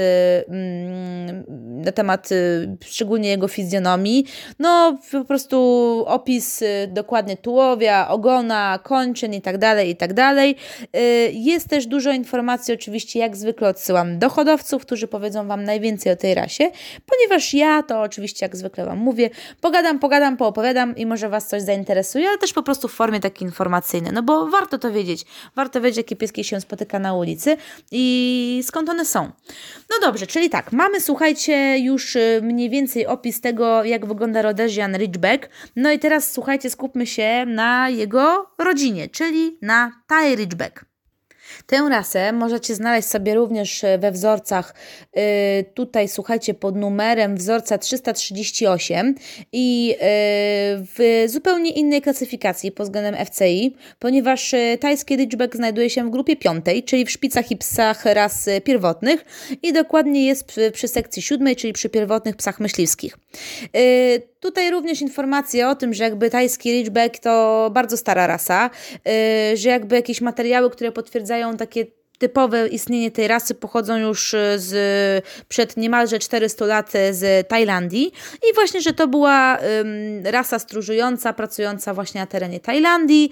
ym, 0.48 1.85
na 1.85 1.92
temat 1.92 2.33
y, 2.33 2.77
szczególnie 2.85 3.29
jego 3.29 3.48
fizjonomii. 3.48 4.27
No 4.59 4.98
po 5.12 5.25
prostu 5.25 5.59
opis 6.07 6.62
y, 6.62 6.88
dokładnie 6.90 7.37
tułowia, 7.37 8.09
ogona, 8.09 8.79
kończyn 8.83 9.35
i 9.35 9.42
tak 9.42 9.59
dalej, 9.59 9.90
i 9.90 9.96
tak 9.96 10.14
dalej. 10.14 10.57
Jest 11.33 11.68
też 11.68 11.87
dużo 11.87 12.02
Dużo 12.03 12.12
informacji 12.12 12.75
oczywiście 12.75 13.19
jak 13.19 13.37
zwykle 13.37 13.69
odsyłam 13.69 14.19
do 14.19 14.31
hodowców, 14.31 14.83
którzy 14.83 15.09
powiedzą 15.09 15.47
Wam 15.47 15.65
najwięcej 15.65 16.12
o 16.12 16.17
tej 16.17 16.35
rasie, 16.35 16.71
ponieważ 17.07 17.55
ja 17.55 17.83
to 17.83 18.01
oczywiście 18.01 18.47
jak 18.47 18.57
zwykle 18.57 18.87
Wam 18.87 18.99
mówię, 18.99 19.31
pogadam, 19.61 19.99
pogadam, 19.99 20.37
poopowiadam 20.37 20.97
i 20.97 21.07
może 21.07 21.29
Was 21.29 21.49
coś 21.49 21.62
zainteresuje, 21.62 22.29
ale 22.29 22.38
też 22.38 22.53
po 22.53 22.62
prostu 22.62 22.88
w 22.88 22.93
formie 22.93 23.21
takiej 23.21 23.49
informacyjnej, 23.49 24.12
no 24.12 24.23
bo 24.23 24.47
warto 24.47 24.79
to 24.79 24.93
wiedzieć, 24.93 25.25
warto 25.57 25.81
wiedzieć 25.81 25.97
jakie 25.97 26.17
pieski 26.17 26.45
się 26.45 26.61
spotyka 26.61 26.99
na 26.99 27.15
ulicy 27.15 27.57
i 27.91 28.62
skąd 28.67 28.88
one 28.88 29.05
są. 29.05 29.23
No 29.91 29.97
dobrze, 30.01 30.27
czyli 30.27 30.51
tak, 30.51 30.73
mamy 30.73 31.01
słuchajcie 31.01 31.79
już 31.79 32.17
y, 32.17 32.41
mniej 32.43 32.71
więcej 32.71 33.07
opis 33.07 33.41
tego 33.41 33.85
jak 33.85 34.07
wygląda 34.07 34.43
Rhodesian 34.43 34.97
Ridgeback, 34.97 35.49
no 35.77 35.93
i 35.93 35.99
teraz 35.99 36.33
słuchajcie 36.33 36.71
skupmy 36.71 37.07
się 37.07 37.45
na 37.47 37.88
jego 37.88 38.51
rodzinie, 38.59 39.09
czyli 39.09 39.59
na 39.62 39.93
Thai 40.09 40.37
Ridgeback. 40.37 40.91
Tę 41.67 41.88
rasę 41.91 42.33
możecie 42.33 42.75
znaleźć 42.75 43.09
sobie 43.09 43.35
również 43.35 43.85
e, 43.85 43.99
we 43.99 44.12
wzorcach, 44.12 44.75
e, 45.12 45.65
tutaj 45.65 46.09
słuchajcie, 46.09 46.55
pod 46.55 46.77
numerem 46.77 47.37
wzorca 47.37 47.79
338 47.79 49.15
i 49.53 49.95
e, 49.95 49.97
w 50.97 51.25
zupełnie 51.27 51.71
innej 51.71 52.03
klasyfikacji 52.03 52.73
pod 52.73 52.87
względem 52.87 53.27
FCI, 53.27 53.77
ponieważ 53.99 54.55
tajski 54.81 55.17
Ridgeback 55.17 55.57
znajduje 55.57 55.91
się 55.91 56.07
w 56.07 56.11
grupie 56.11 56.37
piątej, 56.37 56.83
czyli 56.83 57.05
w 57.05 57.11
szpicach 57.11 57.51
i 57.51 57.57
psach 57.57 58.05
ras 58.05 58.49
pierwotnych 58.65 59.25
i 59.62 59.73
dokładnie 59.73 60.27
jest 60.27 60.61
przy 60.73 60.88
sekcji 60.88 61.23
siódmej, 61.23 61.57
czyli 61.57 61.73
przy 61.73 61.88
pierwotnych 61.88 62.37
psach 62.37 62.61
myśliwskich. 62.61 63.19
Tutaj 64.42 64.70
również 64.70 65.02
informacje 65.02 65.68
o 65.68 65.74
tym, 65.74 65.94
że 65.94 66.05
jakby 66.05 66.31
tajski 66.31 66.72
Ridgeback 66.72 67.18
to 67.18 67.70
bardzo 67.74 67.96
stara 67.96 68.26
rasa, 68.26 68.70
że 69.55 69.68
jakby 69.68 69.96
jakieś 69.96 70.20
materiały, 70.20 70.70
które 70.70 70.92
potwierdzają 70.92 71.57
takie 71.57 71.87
typowe 72.22 72.68
istnienie 72.68 73.11
tej 73.11 73.28
rasy 73.28 73.54
pochodzą 73.54 73.96
już 73.96 74.35
e, 74.35 74.58
z, 74.58 75.24
przed 75.48 75.76
niemalże 75.76 76.18
400 76.18 76.66
lat 76.66 76.94
e, 76.94 77.14
z 77.14 77.48
Tajlandii 77.48 78.12
i 78.50 78.54
właśnie, 78.54 78.80
że 78.80 78.92
to 78.92 79.08
była 79.08 79.58
rasa 80.24 80.58
stróżująca, 80.58 81.32
pracująca 81.32 81.94
właśnie 81.94 82.20
na 82.20 82.26
terenie 82.26 82.61
Tajlandii, 82.61 83.30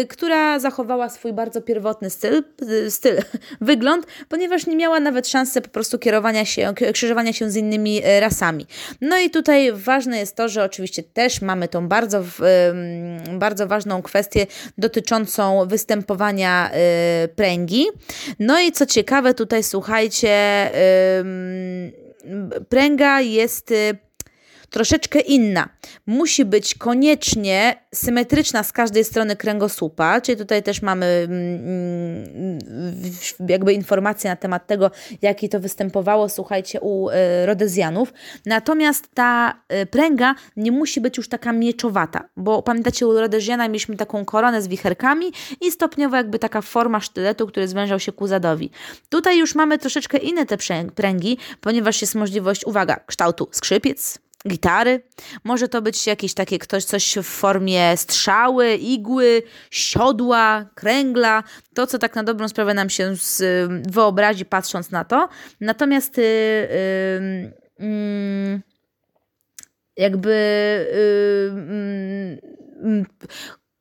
y, 0.00 0.06
która 0.06 0.58
zachowała 0.58 1.08
swój 1.08 1.32
bardzo 1.32 1.62
pierwotny 1.62 2.10
styl, 2.10 2.42
styl, 2.88 3.16
wygląd, 3.60 4.06
ponieważ 4.28 4.66
nie 4.66 4.76
miała 4.76 5.00
nawet 5.00 5.28
szansy 5.28 5.60
po 5.60 5.68
prostu 5.68 5.98
kierowania 5.98 6.44
się, 6.44 6.74
krzyżowania 6.92 7.32
się 7.32 7.50
z 7.50 7.56
innymi 7.56 8.00
rasami. 8.20 8.66
No 9.00 9.18
i 9.18 9.30
tutaj 9.30 9.72
ważne 9.72 10.18
jest 10.18 10.36
to, 10.36 10.48
że 10.48 10.64
oczywiście 10.64 11.02
też 11.02 11.42
mamy 11.42 11.68
tą 11.68 11.88
bardzo, 11.88 12.24
bardzo 13.32 13.66
ważną 13.66 14.02
kwestię 14.02 14.46
dotyczącą 14.78 15.66
występowania 15.66 16.70
pręgi. 17.36 17.86
No 18.38 18.60
i 18.60 18.72
co 18.72 18.86
ciekawe, 18.86 19.34
tutaj 19.34 19.62
słuchajcie, 19.62 20.70
pręga 22.68 23.20
jest 23.20 23.70
y, 23.70 23.98
troszeczkę 24.72 25.20
inna. 25.20 25.68
Musi 26.06 26.44
być 26.44 26.74
koniecznie 26.74 27.76
symetryczna 27.94 28.62
z 28.62 28.72
każdej 28.72 29.04
strony 29.04 29.36
kręgosłupa, 29.36 30.20
czyli 30.20 30.38
tutaj 30.38 30.62
też 30.62 30.82
mamy 30.82 31.06
mm, 31.06 32.58
mm, 32.66 33.48
jakby 33.48 33.72
informacje 33.72 34.30
na 34.30 34.36
temat 34.36 34.66
tego, 34.66 34.90
jakie 35.22 35.48
to 35.48 35.60
występowało, 35.60 36.28
słuchajcie, 36.28 36.80
u 36.80 37.08
e, 37.08 37.46
Rodezjanów. 37.46 38.12
Natomiast 38.46 39.08
ta 39.14 39.60
e, 39.68 39.86
pręga 39.86 40.34
nie 40.56 40.72
musi 40.72 41.00
być 41.00 41.16
już 41.16 41.28
taka 41.28 41.52
mieczowata, 41.52 42.28
bo 42.36 42.62
pamiętacie, 42.62 43.06
u 43.06 43.12
Rodezjana 43.12 43.68
mieliśmy 43.68 43.96
taką 43.96 44.24
koronę 44.24 44.62
z 44.62 44.68
wicherkami 44.68 45.32
i 45.60 45.70
stopniowo 45.70 46.16
jakby 46.16 46.38
taka 46.38 46.62
forma 46.62 47.00
sztyletu, 47.00 47.46
który 47.46 47.68
zwężał 47.68 48.00
się 48.00 48.12
ku 48.12 48.26
zadowi. 48.26 48.70
Tutaj 49.08 49.38
już 49.38 49.54
mamy 49.54 49.78
troszeczkę 49.78 50.18
inne 50.18 50.46
te 50.46 50.56
pręgi, 50.94 51.38
ponieważ 51.60 52.00
jest 52.00 52.14
możliwość, 52.14 52.66
uwaga, 52.66 53.00
kształtu 53.06 53.48
skrzypiec, 53.50 54.18
gitary. 54.48 55.02
Może 55.44 55.68
to 55.68 55.82
być 55.82 56.06
jakieś 56.06 56.34
takie 56.34 56.58
ktoś, 56.58 56.84
coś 56.84 57.18
w 57.18 57.22
formie 57.22 57.96
strzały, 57.96 58.74
igły, 58.74 59.42
siodła, 59.70 60.66
kręgla. 60.74 61.42
To, 61.74 61.86
co 61.86 61.98
tak 61.98 62.14
na 62.14 62.22
dobrą 62.22 62.48
sprawę 62.48 62.74
nam 62.74 62.90
się 62.90 63.16
z, 63.16 63.42
wyobrazi 63.90 64.44
patrząc 64.44 64.90
na 64.90 65.04
to. 65.04 65.28
Natomiast 65.60 66.18
yy, 66.18 66.24
yy, 67.78 68.60
jakby 69.96 70.32
yy, 72.82 73.06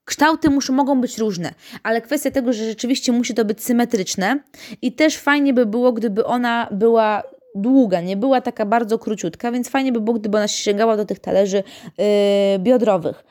Kształty 0.05 0.49
muszą, 0.49 0.73
mogą 0.73 1.01
być 1.01 1.17
różne, 1.17 1.53
ale 1.83 2.01
kwestia 2.01 2.31
tego, 2.31 2.53
że 2.53 2.65
rzeczywiście 2.65 3.11
musi 3.11 3.33
to 3.33 3.45
być 3.45 3.63
symetryczne 3.63 4.39
i 4.81 4.91
też 4.91 5.17
fajnie 5.17 5.53
by 5.53 5.65
było, 5.65 5.93
gdyby 5.93 6.25
ona 6.25 6.67
była 6.71 7.23
długa, 7.55 8.01
nie 8.01 8.17
była 8.17 8.41
taka 8.41 8.65
bardzo 8.65 8.99
króciutka, 8.99 9.51
więc 9.51 9.69
fajnie 9.69 9.91
by 9.91 10.01
było, 10.01 10.19
gdyby 10.19 10.37
ona 10.37 10.47
sięgała 10.47 10.97
do 10.97 11.05
tych 11.05 11.19
talerzy 11.19 11.63
yy, 11.97 12.03
biodrowych. 12.59 13.23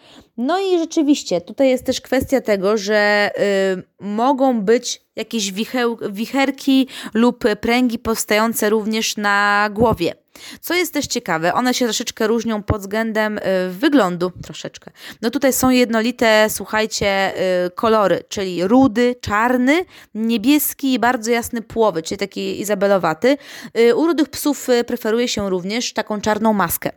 No 0.42 0.59
i 0.59 0.79
rzeczywiście, 0.79 1.40
tutaj 1.40 1.68
jest 1.68 1.85
też 1.85 2.00
kwestia 2.00 2.40
tego, 2.40 2.76
że 2.76 3.31
yy, 3.76 4.07
mogą 4.09 4.61
być 4.61 5.03
jakieś 5.16 5.53
wicheł, 5.53 5.98
wicherki 6.11 6.88
lub 7.14 7.44
pręgi 7.61 7.98
powstające 7.98 8.70
również 8.70 9.16
na 9.16 9.68
głowie. 9.72 10.14
Co 10.61 10.74
jest 10.74 10.94
też 10.94 11.07
ciekawe, 11.07 11.55
one 11.55 11.74
się 11.74 11.85
troszeczkę 11.85 12.26
różnią 12.26 12.62
pod 12.62 12.81
względem 12.81 13.38
y, 13.38 13.42
wyglądu, 13.70 14.33
troszeczkę. 14.42 14.90
No 15.22 15.31
tutaj 15.31 15.53
są 15.53 15.70
jednolite, 15.70 16.46
słuchajcie, 16.50 17.33
y, 17.66 17.70
kolory, 17.70 18.22
czyli 18.29 18.66
rudy, 18.66 19.14
czarny, 19.20 19.85
niebieski 20.14 20.92
i 20.92 20.98
bardzo 20.98 21.31
jasny 21.31 21.62
płowy, 21.62 22.03
czyli 22.03 22.18
taki 22.18 22.61
izabelowaty. 22.61 23.37
Y, 23.79 23.94
u 23.94 24.07
rudych 24.07 24.29
psów 24.29 24.68
preferuje 24.87 25.29
się 25.29 25.50
również 25.50 25.92
taką 25.92 26.20
czarną 26.20 26.53
maskę. 26.53 26.90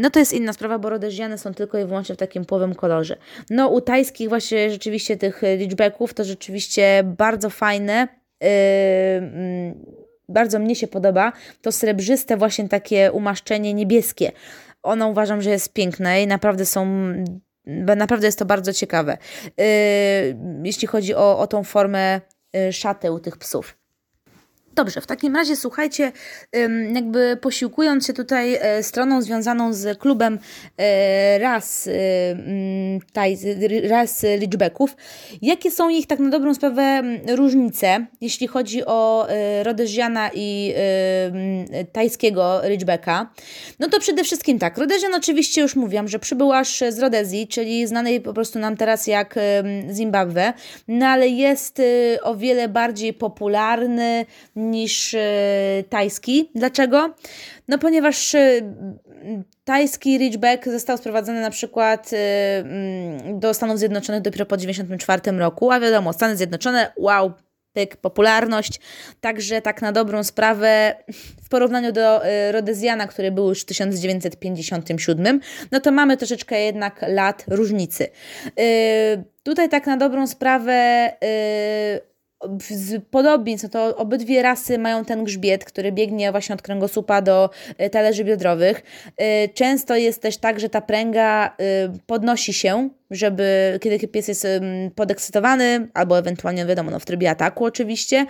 No 0.00 0.10
to 0.10 0.18
jest 0.18 0.32
inna 0.32 0.52
sprawa, 0.52 0.78
bo 0.78 0.90
rodeziane 0.90 1.38
są 1.38 1.54
tylko 1.54 1.78
i 1.78 1.84
wyłącznie 1.84 2.16
takim 2.18 2.44
płowym 2.44 2.74
kolorze. 2.74 3.16
No 3.50 3.68
u 3.68 3.80
tajskich 3.80 4.28
właśnie 4.28 4.70
rzeczywiście 4.70 5.16
tych 5.16 5.42
liczbeków 5.58 6.14
to 6.14 6.24
rzeczywiście 6.24 7.02
bardzo 7.04 7.50
fajne. 7.50 8.08
Mm, 8.40 9.84
bardzo 10.28 10.58
mnie 10.58 10.76
się 10.76 10.86
podoba, 10.86 11.32
to 11.62 11.72
srebrzyste 11.72 12.36
właśnie 12.36 12.68
takie 12.68 13.12
umaszczenie 13.12 13.74
niebieskie. 13.74 14.32
Ono 14.82 15.08
uważam, 15.08 15.42
że 15.42 15.50
jest 15.50 15.72
piękne 15.72 16.22
i 16.22 16.26
naprawdę 16.26 16.66
są 16.66 16.86
naprawdę 17.96 18.26
jest 18.26 18.38
to 18.38 18.44
bardzo 18.44 18.72
ciekawe. 18.72 19.18
Yy, 19.44 19.64
jeśli 20.64 20.88
chodzi 20.88 21.14
o, 21.14 21.38
o 21.38 21.46
tą 21.46 21.64
formę 21.64 22.20
yy, 22.52 22.72
szaty 22.72 23.12
u 23.12 23.18
tych 23.18 23.36
psów. 23.36 23.78
Dobrze, 24.78 25.00
w 25.00 25.06
takim 25.06 25.36
razie 25.36 25.56
słuchajcie, 25.56 26.12
jakby 26.94 27.38
posiłkując 27.40 28.06
się 28.06 28.12
tutaj 28.12 28.54
e, 28.54 28.82
stroną 28.82 29.22
związaną 29.22 29.72
z 29.72 29.98
klubem 29.98 30.38
e, 30.76 31.38
ras, 31.38 31.88
ras 33.88 34.24
liczbeków, 34.38 34.96
jakie 35.42 35.70
są 35.70 35.88
ich 35.88 36.06
tak 36.06 36.18
na 36.18 36.30
dobrą 36.30 36.54
sprawę 36.54 37.02
różnice, 37.28 38.06
jeśli 38.20 38.46
chodzi 38.46 38.86
o 38.86 39.28
e, 39.28 39.64
Rodeziana 39.64 40.30
i 40.34 40.74
tajskiego 41.92 42.60
Ridgebacka? 42.64 43.30
No 43.78 43.88
to 43.88 44.00
przede 44.00 44.24
wszystkim 44.24 44.58
tak, 44.58 44.78
Rodezian 44.78 45.14
oczywiście 45.14 45.60
już 45.60 45.76
mówiłam, 45.76 46.08
że 46.08 46.18
przybył 46.18 46.52
aż 46.52 46.82
z 46.90 46.98
Rodezji, 46.98 47.48
czyli 47.48 47.86
znanej 47.86 48.20
po 48.20 48.34
prostu 48.34 48.58
nam 48.58 48.76
teraz 48.76 49.06
jak 49.06 49.34
Zimbabwe, 49.92 50.52
no 50.88 51.06
ale 51.06 51.28
jest 51.28 51.82
o 52.22 52.34
wiele 52.34 52.68
bardziej 52.68 53.14
popularny 53.14 54.26
niż 54.70 55.14
e, 55.14 55.20
tajski. 55.88 56.50
Dlaczego? 56.54 57.14
No 57.68 57.78
ponieważ 57.78 58.34
e, 58.34 58.60
tajski 59.64 60.18
Ridgeback 60.18 60.64
został 60.64 60.96
sprowadzony 60.96 61.40
na 61.40 61.50
przykład 61.50 62.10
e, 62.12 62.58
mm, 62.58 63.40
do 63.40 63.54
Stanów 63.54 63.78
Zjednoczonych 63.78 64.22
dopiero 64.22 64.46
po 64.46 64.56
1994 64.56 65.38
roku, 65.38 65.70
a 65.70 65.80
wiadomo, 65.80 66.12
Stany 66.12 66.36
Zjednoczone, 66.36 66.92
wow, 66.96 67.32
pyk, 67.72 67.96
popularność. 67.96 68.80
Także 69.20 69.62
tak 69.62 69.82
na 69.82 69.92
dobrą 69.92 70.24
sprawę 70.24 70.94
w 71.44 71.48
porównaniu 71.48 71.92
do 71.92 72.20
Rodezjana, 72.50 73.06
który 73.06 73.32
był 73.32 73.48
już 73.48 73.62
w 73.62 73.64
1957, 73.64 75.40
no 75.72 75.80
to 75.80 75.92
mamy 75.92 76.16
troszeczkę 76.16 76.60
jednak 76.60 77.04
lat 77.08 77.44
różnicy. 77.48 78.08
Tutaj 79.42 79.68
tak 79.68 79.86
na 79.86 79.96
dobrą 79.96 80.26
sprawę 80.26 81.10
z 82.70 83.04
podobieństw, 83.04 83.68
to 83.70 83.96
obydwie 83.96 84.42
rasy 84.42 84.78
mają 84.78 85.04
ten 85.04 85.24
grzbiet, 85.24 85.64
który 85.64 85.92
biegnie 85.92 86.30
właśnie 86.30 86.54
od 86.54 86.62
kręgosłupa 86.62 87.22
do 87.22 87.50
e, 87.78 87.90
talerzy 87.90 88.24
biodrowych. 88.24 88.82
E, 89.16 89.48
często 89.48 89.96
jest 89.96 90.22
też 90.22 90.36
tak, 90.36 90.60
że 90.60 90.68
ta 90.68 90.80
pręga 90.80 91.46
e, 91.46 91.52
podnosi 92.06 92.52
się, 92.52 92.88
żeby 93.10 93.78
kiedy 93.82 94.08
pies 94.08 94.28
jest 94.28 94.46
podekscytowany, 94.94 95.88
albo 95.94 96.18
ewentualnie 96.18 96.66
wiadomo, 96.66 96.90
no 96.90 96.98
w 96.98 97.04
trybie 97.04 97.30
ataku 97.30 97.64
oczywiście, 97.64 98.26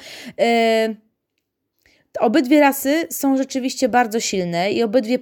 Obydwie 2.20 2.60
rasy 2.60 3.06
są 3.10 3.36
rzeczywiście 3.36 3.88
bardzo 3.88 4.20
silne 4.20 4.72
i 4.72 4.82
obydwie 4.82 5.18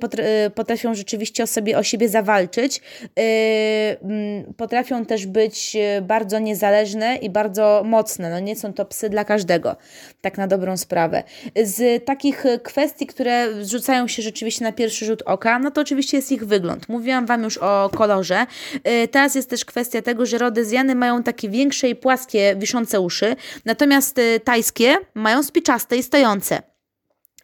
y, 0.46 0.50
potrafią 0.50 0.94
rzeczywiście 0.94 1.42
o, 1.42 1.46
sobie, 1.46 1.78
o 1.78 1.82
siebie 1.82 2.08
zawalczyć. 2.08 2.80
Y, 3.18 4.54
potrafią 4.56 5.06
też 5.06 5.26
być 5.26 5.76
y, 5.98 6.02
bardzo 6.02 6.38
niezależne 6.38 7.16
i 7.16 7.30
bardzo 7.30 7.82
mocne. 7.84 8.30
No 8.30 8.40
nie 8.40 8.56
są 8.56 8.72
to 8.72 8.84
psy 8.84 9.10
dla 9.10 9.24
każdego, 9.24 9.76
tak 10.20 10.38
na 10.38 10.46
dobrą 10.46 10.76
sprawę. 10.76 11.22
Z 11.62 12.04
takich 12.04 12.44
kwestii, 12.62 13.06
które 13.06 13.64
rzucają 13.64 14.08
się 14.08 14.22
rzeczywiście 14.22 14.64
na 14.64 14.72
pierwszy 14.72 15.04
rzut 15.06 15.22
oka, 15.22 15.58
no 15.58 15.70
to 15.70 15.80
oczywiście 15.80 16.16
jest 16.16 16.32
ich 16.32 16.46
wygląd. 16.46 16.88
Mówiłam 16.88 17.26
Wam 17.26 17.42
już 17.42 17.58
o 17.58 17.90
kolorze. 17.96 18.46
Teraz 19.10 19.34
jest 19.34 19.50
też 19.50 19.64
kwestia 19.64 20.02
tego, 20.02 20.26
że 20.26 20.38
rodezjany 20.38 20.94
mają 20.94 21.22
takie 21.22 21.48
większe 21.48 21.88
i 21.88 21.94
płaskie, 21.94 22.56
wiszące 22.58 23.00
uszy, 23.00 23.36
natomiast 23.64 24.20
tajskie 24.44 24.96
mają 25.14 25.42
spiczaste 25.42 25.96
i 25.96 26.02
stojące. 26.02 26.75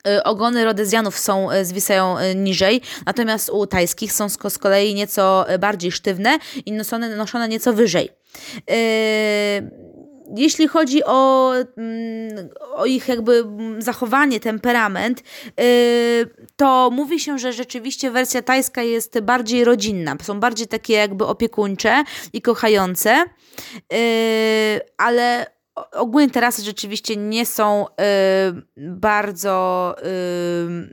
Y, 0.09 0.23
ogony 0.23 0.65
rodezjanów 0.65 1.19
są, 1.19 1.53
y, 1.53 1.65
zwisają 1.65 2.19
y, 2.19 2.35
niżej, 2.35 2.81
natomiast 3.07 3.51
u 3.51 3.67
tajskich 3.67 4.13
są 4.13 4.29
z 4.29 4.59
kolei 4.59 4.95
nieco 4.95 5.47
bardziej 5.59 5.93
sztywne 5.93 6.39
i 6.67 6.73
noszone, 6.73 7.17
noszone 7.17 7.49
nieco 7.49 7.73
wyżej. 7.73 8.09
jeśli 10.37 10.69
chodzi 10.69 11.05
o, 11.05 11.53
mm, 11.77 12.49
o 12.75 12.87
ich 12.87 13.09
jakby 13.09 13.45
zachowanie, 13.79 14.41
temperament, 14.41 15.23
to 16.57 16.91
mówi 16.93 17.21
się, 17.21 17.39
że 17.39 17.53
rzeczywiście 17.53 18.11
wersja 18.11 18.43
tajska 18.43 18.83
jest 18.83 19.21
bardziej 19.21 19.65
rodzinna. 19.65 20.17
Są 20.23 20.41
bardziej 20.41 20.67
takie 20.67 20.95
jakby 20.95 21.27
opiekuńcze 21.27 22.05
i 22.33 22.43
kochające, 22.43 23.25
ale 24.99 25.47
ogólnie 25.75 26.31
te 26.31 26.41
rasy 26.41 26.63
rzeczywiście 26.63 27.17
nie 27.17 27.47
są 27.47 27.87
y, 27.87 27.93
bardzo, 28.77 29.95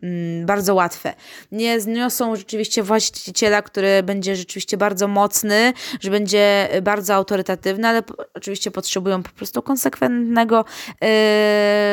y, 0.03 0.45
bardzo 0.45 0.75
łatwe. 0.75 1.13
Nie 1.51 1.81
zniosą 1.81 2.35
rzeczywiście 2.35 2.83
właściciela, 2.83 3.61
który 3.61 4.03
będzie 4.03 4.35
rzeczywiście 4.35 4.77
bardzo 4.77 5.07
mocny, 5.07 5.73
że 5.99 6.11
będzie 6.11 6.69
bardzo 6.81 7.13
autorytatywny, 7.13 7.87
ale 7.87 8.03
oczywiście 8.33 8.71
potrzebują 8.71 9.23
po 9.23 9.29
prostu 9.29 9.61
konsekwentnego 9.61 10.65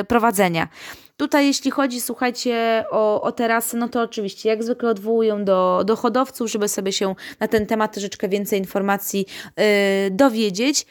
y, 0.00 0.04
prowadzenia. 0.04 0.68
Tutaj, 1.16 1.46
jeśli 1.46 1.70
chodzi, 1.70 2.00
słuchajcie, 2.00 2.84
o, 2.90 3.22
o 3.22 3.32
terasy, 3.32 3.76
no 3.76 3.88
to 3.88 4.02
oczywiście, 4.02 4.48
jak 4.48 4.64
zwykle 4.64 4.90
odwołują 4.90 5.44
do, 5.44 5.82
do 5.86 5.96
hodowców, 5.96 6.50
żeby 6.50 6.68
sobie 6.68 6.92
się 6.92 7.14
na 7.40 7.48
ten 7.48 7.66
temat 7.66 7.92
troszeczkę 7.92 8.28
więcej 8.28 8.58
informacji 8.58 9.26
yy, 9.56 9.64
dowiedzieć. 10.10 10.86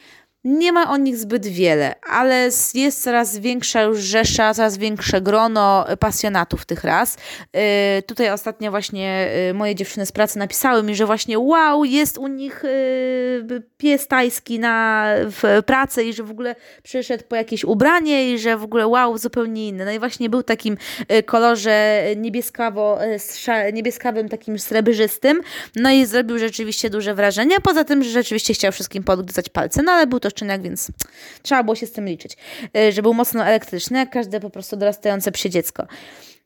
Nie 0.46 0.72
ma 0.72 0.92
o 0.92 0.98
nich 0.98 1.18
zbyt 1.18 1.48
wiele, 1.48 1.96
ale 2.10 2.50
jest 2.74 3.04
coraz 3.04 3.38
większa 3.38 3.82
już 3.82 4.00
rzesza, 4.00 4.54
coraz 4.54 4.78
większe 4.78 5.22
grono 5.22 5.86
pasjonatów 6.00 6.66
tych 6.66 6.84
ras. 6.84 7.18
Yy, 7.54 7.60
tutaj 8.08 8.30
ostatnio 8.30 8.72
właśnie 8.72 9.30
yy, 9.48 9.54
moje 9.54 9.76
dziewczyny 9.76 10.06
z 10.06 10.12
pracy 10.12 10.40
napisały 10.40 10.84
mi, 10.84 10.96
że 10.96 11.06
właśnie 11.06 11.40
wow, 11.40 11.86
jest 11.86 12.18
u 12.18 12.28
nich 12.28 12.64
yy, 12.64 13.62
pies 13.78 14.08
tajski 14.08 14.60
na, 14.60 15.06
w 15.20 15.64
pracy 15.66 16.04
i 16.04 16.14
że 16.14 16.24
w 16.24 16.32
ogóle 16.32 16.56
przyszedł 16.84 17.24
po 17.24 17.36
jakieś 17.36 17.64
ubranie 17.64 18.34
i 18.34 18.40
że 18.40 18.58
w 18.58 18.64
ogóle 18.64 18.88
wow, 18.88 19.18
zupełnie 19.18 19.68
inny. 19.68 19.86
No 19.86 19.92
i 19.92 20.00
właśnie 20.00 20.30
był 20.30 20.44
takim 20.44 20.78
y, 21.12 21.24
kolorze 21.24 22.04
niebieskawo, 22.16 23.00
y, 23.68 23.74
niebieskawym, 23.74 24.30
takim 24.30 24.60
srebrzystym, 24.60 25.42
no 25.76 25.92
i 25.92 26.06
zrobił 26.06 26.38
rzeczywiście 26.38 26.90
duże 26.90 27.14
wrażenie, 27.14 27.60
poza 27.64 27.84
tym, 27.84 28.04
że 28.04 28.10
rzeczywiście 28.10 28.54
chciał 28.54 28.72
wszystkim 28.72 29.04
podgryzać 29.04 29.50
palce, 29.50 29.84
no 29.84 29.92
ale 29.92 30.08
był 30.08 30.20
to 30.20 30.35
rozczynek, 30.36 30.62
więc 30.62 30.92
trzeba 31.42 31.64
było 31.64 31.76
się 31.76 31.86
z 31.86 31.92
tym 31.92 32.06
liczyć, 32.06 32.38
y, 32.78 32.92
że 32.92 33.02
był 33.02 33.14
mocno 33.14 33.46
elektryczny, 33.46 33.98
jak 33.98 34.10
każde 34.10 34.40
po 34.40 34.50
prostu 34.50 34.78
dorastające 34.78 35.32
psie 35.32 35.50
dziecko. 35.50 35.88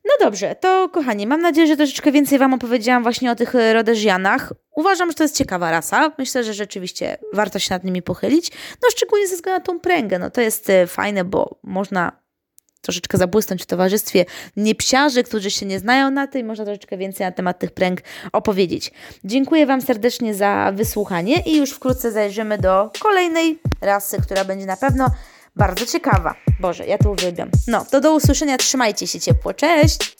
No 0.04 0.26
dobrze, 0.26 0.54
to 0.54 0.88
kochani, 0.88 1.26
mam 1.26 1.40
nadzieję, 1.40 1.66
że 1.66 1.76
troszeczkę 1.76 2.12
więcej 2.12 2.38
Wam 2.38 2.54
opowiedziałam 2.54 3.02
właśnie 3.02 3.30
o 3.30 3.34
tych 3.34 3.54
y, 3.54 3.72
rodeżianach. 3.72 4.52
Uważam, 4.76 5.10
że 5.10 5.14
to 5.14 5.24
jest 5.24 5.36
ciekawa 5.36 5.70
rasa. 5.70 6.12
Myślę, 6.18 6.44
że 6.44 6.54
rzeczywiście 6.54 7.18
warto 7.32 7.58
się 7.58 7.74
nad 7.74 7.84
nimi 7.84 8.02
pochylić. 8.02 8.50
No 8.82 8.90
szczególnie 8.90 9.28
ze 9.28 9.36
względu 9.36 9.58
na 9.58 9.64
tą 9.64 9.80
pręgę. 9.80 10.18
No 10.18 10.30
to 10.30 10.40
jest 10.40 10.70
y, 10.70 10.86
fajne, 10.86 11.24
bo 11.24 11.58
można 11.62 12.20
troszeczkę 12.80 13.18
zabłysnąć 13.18 13.62
w 13.62 13.66
towarzystwie 13.66 14.24
niepsiarzy, 14.56 15.22
którzy 15.22 15.50
się 15.50 15.66
nie 15.66 15.78
znają 15.78 16.10
na 16.10 16.26
tym, 16.26 16.46
można 16.46 16.64
troszeczkę 16.64 16.96
więcej 16.96 17.26
na 17.26 17.32
temat 17.32 17.58
tych 17.58 17.70
pręg 17.70 18.00
opowiedzieć. 18.32 18.92
Dziękuję 19.24 19.66
Wam 19.66 19.82
serdecznie 19.82 20.34
za 20.34 20.72
wysłuchanie 20.74 21.42
i 21.46 21.56
już 21.56 21.70
wkrótce 21.70 22.12
zajrzymy 22.12 22.58
do 22.58 22.90
kolejnej 23.00 23.58
rasy, 23.80 24.22
która 24.22 24.44
będzie 24.44 24.66
na 24.66 24.76
pewno 24.76 25.10
bardzo 25.56 25.86
ciekawa. 25.86 26.34
Boże, 26.60 26.86
ja 26.86 26.98
to 26.98 27.10
uwielbiam. 27.10 27.50
No, 27.66 27.86
to 27.90 28.00
do 28.00 28.14
usłyszenia, 28.14 28.56
trzymajcie 28.56 29.06
się 29.06 29.20
ciepło, 29.20 29.54
cześć! 29.54 30.16